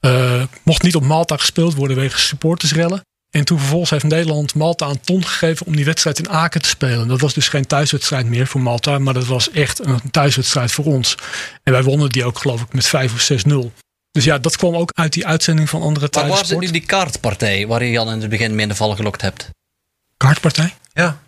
Uh, 0.00 0.42
mocht 0.62 0.82
niet 0.82 0.96
op 0.96 1.02
Malta 1.02 1.36
gespeeld 1.36 1.74
worden 1.74 1.96
wegens 1.96 2.26
supportersrellen. 2.26 3.00
En 3.30 3.44
toen 3.44 3.58
vervolgens 3.58 3.90
heeft 3.90 4.04
Nederland 4.04 4.54
Malta 4.54 4.86
een 4.86 5.00
ton 5.00 5.24
gegeven 5.24 5.66
om 5.66 5.76
die 5.76 5.84
wedstrijd 5.84 6.18
in 6.18 6.28
Aken 6.28 6.62
te 6.62 6.68
spelen. 6.68 7.08
Dat 7.08 7.20
was 7.20 7.34
dus 7.34 7.48
geen 7.48 7.66
thuiswedstrijd 7.66 8.26
meer 8.26 8.46
voor 8.46 8.60
Malta, 8.60 8.98
maar 8.98 9.14
dat 9.14 9.26
was 9.26 9.50
echt 9.50 9.84
een 9.84 10.10
thuiswedstrijd 10.10 10.72
voor 10.72 10.84
ons. 10.84 11.16
En 11.62 11.72
wij 11.72 11.82
wonnen 11.82 12.08
die 12.08 12.24
ook 12.24 12.38
geloof 12.38 12.60
ik 12.60 12.72
met 12.72 12.86
5 12.86 13.12
of 13.12 13.30
6-0. 13.76 13.84
Dus 14.16 14.24
ja, 14.24 14.38
dat 14.38 14.56
kwam 14.56 14.76
ook 14.76 14.90
uit 14.94 15.12
die 15.12 15.26
uitzending 15.26 15.68
van 15.68 15.82
andere 15.82 16.08
tijden. 16.08 16.30
Maar 16.30 16.38
waar 16.38 16.48
zit 16.48 16.60
nu 16.60 16.70
die 16.70 16.86
kaartpartij 16.86 17.66
waar 17.66 17.84
je 17.84 17.90
Jan 17.90 18.10
in 18.10 18.20
het 18.20 18.30
begin 18.30 18.54
mee 18.54 18.62
in 18.62 18.68
de 18.68 18.74
val 18.74 18.96
gelokt 18.96 19.20
hebt? 19.20 19.50
Kaartpartij? 20.16 20.74
Ja, 20.92 21.20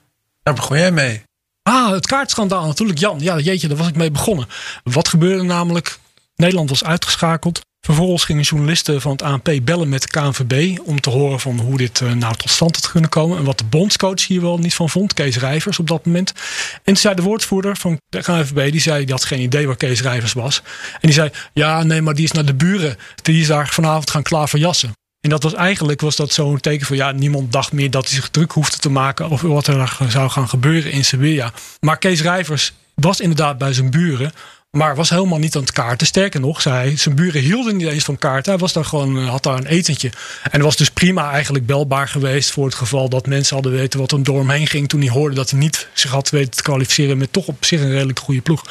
daar 0.42 0.55
begon 0.55 0.79
jij 0.79 0.92
mee. 0.92 1.22
Ah, 1.62 1.90
het 1.90 2.07
kaartschandaal 2.07 2.66
natuurlijk. 2.66 2.98
Jan, 2.98 3.18
ja 3.20 3.38
jeetje, 3.38 3.68
daar 3.68 3.77
was 3.77 3.88
ik 3.88 3.96
mee 3.96 4.11
begonnen. 4.11 4.48
Wat 4.83 5.09
gebeurde 5.09 5.42
namelijk? 5.42 5.98
Nederland 6.37 6.68
was 6.68 6.85
uitgeschakeld. 6.85 7.61
Vervolgens 7.88 8.24
gingen 8.24 8.42
journalisten 8.42 9.01
van 9.01 9.11
het 9.12 9.22
ANP 9.22 9.51
bellen 9.62 9.88
met 9.88 10.03
de 10.03 10.09
KNVB 10.09 10.79
om 10.85 11.01
te 11.01 11.11
horen 11.11 11.40
van 11.40 11.59
hoe 11.59 11.77
dit 11.77 12.01
uh, 12.01 12.12
nou 12.12 12.35
tot 12.37 12.51
stand 12.51 12.74
had 12.74 12.90
kunnen 12.90 13.11
komen. 13.11 13.38
En 13.38 13.44
wat 13.44 13.59
de 13.59 13.64
bondscoach 13.64 14.27
hier 14.27 14.40
wel 14.40 14.59
niet 14.59 14.74
van 14.74 14.90
vond, 14.90 15.14
Kees 15.14 15.38
Rijvers 15.38 15.79
op 15.79 15.88
dat 15.88 16.07
moment. 16.07 16.33
En 16.74 16.81
toen 16.85 16.96
zei 16.96 17.14
de 17.14 17.22
woordvoerder 17.22 17.77
van 17.77 18.01
de 18.09 18.22
KNVB, 18.22 18.70
die 18.70 18.81
zei, 18.81 19.05
die 19.05 19.14
had 19.14 19.24
geen 19.24 19.40
idee 19.40 19.66
waar 19.66 19.77
Kees 19.77 20.03
Rijvers 20.03 20.33
was. 20.33 20.62
En 20.92 20.98
die 21.01 21.12
zei, 21.12 21.31
ja 21.53 21.83
nee, 21.83 22.03
maar 22.03 22.14
die 22.14 22.24
is 22.24 22.33
naar 22.33 22.44
de 22.44 22.55
buren. 22.55 22.96
Die 23.22 23.40
is 23.40 23.46
daar 23.46 23.68
vanavond 23.68 24.11
gaan 24.11 24.22
klaverjassen. 24.22 24.92
En 25.20 25.31
dat 25.31 25.42
was 25.42 25.55
eigenlijk 25.55 26.01
was 26.01 26.16
dat 26.16 26.33
zo'n 26.33 26.61
teken 26.61 26.87
van 26.87 26.96
ja, 26.96 27.12
niemand 27.12 27.53
dacht 27.53 27.72
meer 27.72 27.90
dat 27.90 28.07
hij 28.07 28.14
zich 28.14 28.29
druk 28.29 28.53
hoefde 28.53 28.79
te 28.79 28.90
maken 28.90 29.31
over 29.31 29.48
wat 29.48 29.66
er 29.66 29.96
zou 30.09 30.31
gaan 30.31 30.48
gebeuren 30.48 30.92
in 30.92 31.05
Sevilla. 31.05 31.53
Maar 31.81 31.98
Kees 31.98 32.22
Rijvers 32.22 32.72
was 32.94 33.20
inderdaad 33.20 33.59
bij 33.59 33.72
zijn 33.72 33.90
buren 33.90 34.33
maar 34.70 34.96
was 34.96 35.11
helemaal 35.11 35.38
niet 35.38 35.57
aan 35.57 35.62
het 35.62 35.72
kaarten. 35.72 36.07
Sterker 36.07 36.40
nog, 36.40 36.61
zei 36.61 36.96
zijn 36.96 37.14
buren 37.14 37.42
hielden 37.42 37.76
niet 37.76 37.87
eens 37.87 38.04
van 38.04 38.18
kaarten. 38.18 38.52
Hij 38.52 38.61
was 38.61 38.72
daar 38.72 38.85
gewoon, 38.85 39.18
eh, 39.18 39.28
had 39.28 39.42
daar 39.42 39.57
een 39.57 39.66
etentje. 39.66 40.11
En 40.50 40.61
was 40.61 40.76
dus 40.76 40.90
prima 40.90 41.31
eigenlijk 41.31 41.66
belbaar 41.66 42.09
geweest 42.09 42.50
voor 42.50 42.64
het 42.64 42.74
geval 42.74 43.09
dat 43.09 43.26
mensen 43.26 43.54
hadden 43.54 43.72
weten 43.72 44.00
wat 44.00 44.12
er 44.12 44.22
door 44.22 44.38
hem 44.38 44.50
heen 44.50 44.66
ging. 44.66 44.88
Toen 44.88 45.00
hij 45.00 45.11
hoorde 45.11 45.35
dat 45.35 45.50
hij 45.50 45.59
niet 45.59 45.88
zich 45.92 46.11
had 46.11 46.31
weten 46.31 46.50
te 46.50 46.62
kwalificeren 46.62 47.18
met 47.18 47.33
toch 47.33 47.46
op 47.46 47.64
zich 47.64 47.81
een 47.81 47.90
redelijk 47.90 48.18
goede 48.18 48.40
ploeg. 48.40 48.64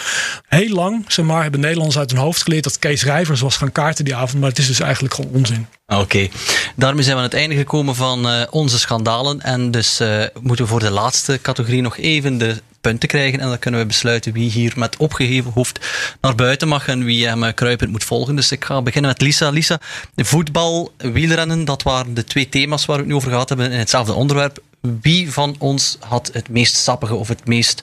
Heel 0.47 0.73
lang, 0.73 1.05
zeg 1.07 1.25
maar, 1.25 1.41
hebben 1.41 1.59
Nederlanders 1.59 1.97
uit 1.97 2.11
hun 2.11 2.19
hoofd 2.19 2.43
geleerd 2.43 2.63
dat 2.63 2.79
Kees 2.79 3.03
Rijvers 3.03 3.41
was 3.41 3.57
gaan 3.57 3.71
kaarten 3.71 4.05
die 4.05 4.15
avond. 4.15 4.39
Maar 4.39 4.49
het 4.49 4.59
is 4.59 4.67
dus 4.67 4.79
eigenlijk 4.79 5.13
gewoon 5.13 5.31
onzin. 5.33 5.67
Oké, 5.93 6.27
daarmee 6.75 7.03
zijn 7.03 7.15
we 7.15 7.21
aan 7.21 7.27
het 7.27 7.37
einde 7.37 7.55
gekomen 7.55 7.95
van 7.95 8.27
uh, 8.27 8.41
onze 8.49 8.79
schandalen. 8.79 9.41
En 9.41 9.71
dus 9.71 10.01
uh, 10.01 10.23
moeten 10.41 10.65
we 10.65 10.71
voor 10.71 10.79
de 10.79 10.89
laatste 10.89 11.39
categorie 11.41 11.81
nog 11.81 11.97
even 11.97 12.37
de 12.37 12.61
punten 12.81 13.09
krijgen. 13.09 13.39
En 13.39 13.47
dan 13.47 13.59
kunnen 13.59 13.79
we 13.79 13.85
besluiten 13.85 14.33
wie 14.33 14.49
hier 14.49 14.73
met 14.75 14.97
opgeheven 14.97 15.51
hoofd 15.51 15.79
naar 16.21 16.35
buiten 16.35 16.67
mag 16.67 16.87
en 16.87 17.03
wie 17.03 17.27
hem 17.27 17.53
kruipend 17.53 17.91
moet 17.91 18.03
volgen. 18.03 18.35
Dus 18.35 18.51
ik 18.51 18.65
ga 18.65 18.81
beginnen 18.81 19.11
met 19.11 19.21
Lisa. 19.21 19.49
Lisa, 19.49 19.79
voetbal, 20.15 20.93
wielrennen, 20.97 21.65
dat 21.65 21.83
waren 21.83 22.13
de 22.13 22.23
twee 22.23 22.49
thema's 22.49 22.85
waar 22.85 22.95
we 22.95 23.01
het 23.01 23.11
nu 23.11 23.17
over 23.17 23.31
gehad 23.31 23.49
hebben 23.49 23.71
in 23.71 23.79
hetzelfde 23.79 24.13
onderwerp. 24.13 24.63
Wie 25.01 25.31
van 25.31 25.55
ons 25.59 25.97
had 25.99 26.29
het 26.33 26.49
meest 26.49 26.75
sappige 26.75 27.15
of 27.15 27.27
het 27.27 27.47
meest 27.47 27.81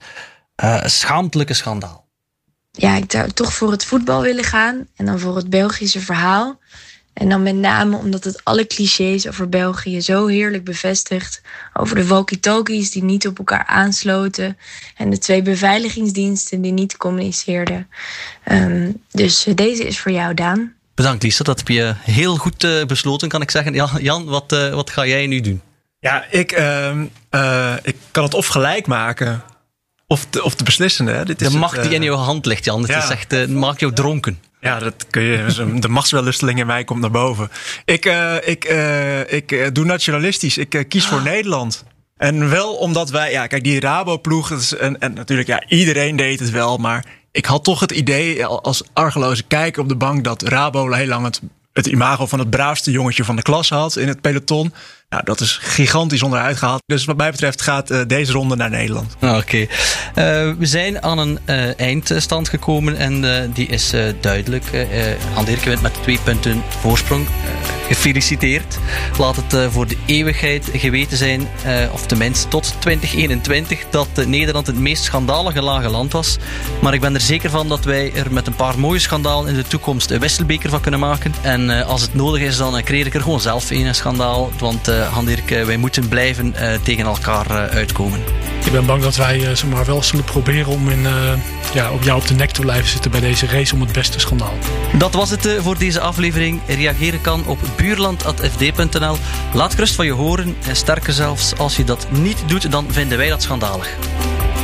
uh, 0.65 0.85
schaamtelijke 0.85 1.55
schandaal? 1.55 2.05
Ja, 2.71 2.97
ik 2.97 3.13
zou 3.13 3.31
toch 3.31 3.53
voor 3.53 3.71
het 3.71 3.85
voetbal 3.85 4.23
willen 4.23 4.45
gaan 4.45 4.87
en 4.97 5.07
dan 5.07 5.19
voor 5.19 5.37
het 5.37 5.51
Belgische 5.51 6.01
verhaal. 6.01 6.61
En 7.15 7.29
dan 7.29 7.43
met 7.43 7.55
name 7.55 7.97
omdat 7.97 8.25
het 8.25 8.45
alle 8.45 8.67
clichés 8.67 9.29
over 9.29 9.49
België 9.49 10.01
zo 10.01 10.27
heerlijk 10.27 10.65
bevestigt. 10.65 11.43
Over 11.73 11.97
de 11.97 12.07
walkie-talkies 12.07 12.91
die 12.91 13.05
niet 13.05 13.27
op 13.27 13.39
elkaar 13.39 13.65
aansloten. 13.67 14.59
En 14.97 15.11
de 15.11 15.19
twee 15.19 15.43
beveiligingsdiensten 15.43 16.61
die 16.61 16.73
niet 16.73 16.97
communiceerden. 16.97 17.89
Um, 18.53 19.03
dus 19.11 19.47
deze 19.55 19.87
is 19.87 19.99
voor 19.99 20.13
jou, 20.13 20.35
Daan. 20.35 20.73
Bedankt, 20.95 21.23
Lisa. 21.23 21.45
Dat 21.45 21.59
heb 21.59 21.69
je 21.69 21.95
heel 22.01 22.37
goed 22.37 22.65
uh, 22.65 22.85
besloten, 22.85 23.29
kan 23.29 23.43
ik 23.43 23.51
zeggen. 23.51 23.75
Jan, 23.75 23.91
Jan 24.01 24.25
wat, 24.25 24.53
uh, 24.53 24.75
wat 24.75 24.91
ga 24.91 25.07
jij 25.07 25.27
nu 25.27 25.41
doen? 25.41 25.61
Ja, 25.99 26.25
ik, 26.31 26.59
uh, 26.59 27.77
ik 27.83 27.97
kan 28.11 28.25
het 28.25 28.35
of 28.35 28.47
gelijk 28.47 28.87
maken. 28.87 29.43
Of 30.07 30.27
de, 30.31 30.45
of 30.45 30.55
de 30.55 30.65
beslissende. 30.65 31.25
Dit 31.25 31.41
is 31.41 31.51
de 31.51 31.59
macht 31.59 31.83
die 31.83 31.93
in 31.95 32.03
jouw 32.03 32.17
hand 32.17 32.47
ligt, 32.47 32.65
Jan. 32.65 32.81
Het 32.81 32.91
ja. 32.91 33.03
is 33.03 33.09
echt, 33.09 33.49
maakt 33.49 33.81
jou 33.81 33.93
dronken. 33.93 34.39
Ja, 34.65 34.79
dat 34.79 35.07
kun 35.11 35.23
je. 35.23 35.79
De 35.79 35.89
machtswellusteling 35.89 36.59
in 36.59 36.67
mij 36.67 36.85
komt 36.85 37.01
naar 37.01 37.11
boven. 37.11 37.51
Ik, 37.85 38.07
uh, 38.07 38.35
ik, 38.45 38.71
uh, 38.71 39.33
ik 39.33 39.53
uh, 39.53 39.67
doe 39.73 39.85
nationalistisch. 39.85 40.59
Ik 40.59 40.85
kies 40.89 41.07
voor 41.07 41.23
Nederland. 41.23 41.85
En 42.17 42.51
wel 42.51 42.75
omdat 42.75 43.11
wij, 43.11 43.31
ja, 43.31 43.47
kijk, 43.47 43.65
die 43.65 43.81
Rabo-ploeg, 43.81 44.73
en, 44.73 45.01
en 45.01 45.13
natuurlijk, 45.13 45.49
ja, 45.49 45.65
iedereen 45.69 46.17
deed 46.17 46.41
het 46.41 46.51
wel, 46.51 46.77
maar 46.77 47.05
ik 47.33 47.45
had 47.45 47.65
toch 47.65 47.81
het 47.81 47.91
idee 47.91 48.47
als 48.47 48.83
argeloze 48.93 49.43
kijker 49.43 49.83
op 49.83 49.89
de 49.89 49.97
bank 49.97 50.25
dat 50.25 50.43
Rabo 50.43 50.93
heel 50.93 51.07
lang 51.07 51.25
het, 51.25 51.41
het 51.73 51.87
imago 51.87 52.27
van 52.27 52.39
het 52.39 52.51
braafste 52.51 52.91
jongetje 52.91 53.25
van 53.25 53.37
de 53.37 53.43
klas 53.43 53.69
had 53.69 53.97
in 53.97 54.09
het 54.09 54.21
peloton. 54.21 54.75
Nou, 55.15 55.27
dat 55.27 55.41
is 55.41 55.59
gigantisch 55.63 56.23
onderuit 56.23 56.57
gehaald. 56.57 56.83
Dus 56.87 57.05
wat 57.05 57.17
mij 57.17 57.31
betreft 57.31 57.63
gaat 57.63 57.91
uh, 57.91 58.01
deze 58.07 58.33
ronde 58.33 58.57
naar 58.57 58.71
Nederland. 58.71 59.17
Oké. 59.21 59.57
Uh, 59.57 59.67
we 60.15 60.57
zijn 60.61 61.03
aan 61.03 61.19
een 61.19 61.39
uh, 61.47 61.81
eindstand 61.81 62.49
gekomen 62.49 62.97
en 62.97 63.51
die 63.53 63.67
is 63.67 63.93
duidelijk. 64.21 64.65
Uh, 64.73 65.45
Dirk 65.45 65.65
wint 65.65 65.83
met 65.83 66.03
twee 66.03 66.19
punten 66.25 66.63
voorsprong. 66.81 67.27
gefeliciteerd. 67.87 68.79
Laat 69.19 69.37
het 69.37 69.73
voor 69.73 69.87
de 69.87 69.97
eeuwigheid 70.07 70.71
geweten 70.73 71.17
zijn, 71.17 71.49
of 71.93 72.07
tenminste 72.07 72.49
tot 72.49 72.75
2021, 72.79 73.81
dat 73.91 74.09
Nederland 74.27 74.67
het 74.67 74.79
meest 74.79 75.05
schandalige 75.05 75.63
lage 75.63 75.89
land 75.89 76.13
was. 76.13 76.39
Maar 76.81 76.95
ik 76.95 77.01
ben 77.01 77.15
er 77.15 77.21
zeker 77.21 77.51
van 77.51 77.69
dat 77.69 77.85
wij 77.85 78.13
er 78.15 78.33
met 78.33 78.47
een 78.47 78.55
paar 78.55 78.79
mooie 78.79 78.99
schandalen 78.99 79.49
in 79.49 79.55
de 79.55 79.69
toekomst 79.69 80.11
een 80.11 80.21
wisselbeker 80.21 80.71
van 80.71 80.81
kunnen 80.81 81.01
maken. 81.01 81.35
En 81.43 81.87
als 81.87 82.03
het 82.03 82.15
nodig 82.15 82.43
is, 82.43 82.57
dan 82.57 82.83
creëer 82.83 83.07
ik 83.07 83.15
er 83.15 83.23
gewoon 83.23 83.41
zelf 83.41 83.71
een 83.71 83.95
schandaal. 83.95 84.53
Want 84.59 84.89
Han-Dirk, 85.11 85.49
wij 85.49 85.77
moeten 85.77 86.09
blijven 86.09 86.55
uh, 86.61 86.73
tegen 86.83 87.05
elkaar 87.05 87.47
uitkomen. 87.71 88.21
Ik 88.65 88.73
ben 88.73 88.87
bang 88.87 89.03
dat 89.03 89.17
wij 89.17 89.39
uh, 89.39 89.63
maar 89.63 89.85
wel 89.85 90.03
zullen 90.03 90.25
proberen 90.25 90.67
om 90.73 90.91
in, 90.91 91.07
ja, 91.75 91.91
op 91.91 92.03
jou 92.03 92.21
op 92.21 92.27
de 92.27 92.35
nek 92.35 92.51
te 92.51 92.61
blijven 92.61 92.89
zitten 92.89 93.11
bij 93.11 93.21
deze 93.21 93.47
race 93.47 93.75
om 93.75 93.81
het 93.81 93.93
beste 93.93 94.21
schandaal. 94.21 94.55
Dat 94.99 95.15
was 95.15 95.31
het 95.31 95.49
voor 95.61 95.79
deze 95.79 96.01
aflevering. 96.01 96.61
Reageren 96.67 97.21
kan 97.21 97.47
op 97.47 97.59
buurland.fd.nl. 97.77 99.17
Laat 99.53 99.75
gerust 99.75 99.95
van 99.95 100.05
je 100.05 100.13
horen. 100.13 100.57
En 100.67 100.77
sterker 100.77 101.13
zelfs, 101.13 101.57
als 101.57 101.77
je 101.77 101.85
dat 101.85 102.07
niet 102.11 102.43
doet, 102.47 102.71
dan 102.71 102.87
vinden 102.91 103.19
wij 103.19 103.29
dat 103.29 103.43
schandalig. 103.43 103.97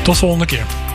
Tot 0.03 0.19
volgende 0.19 0.47
keer. 0.47 0.90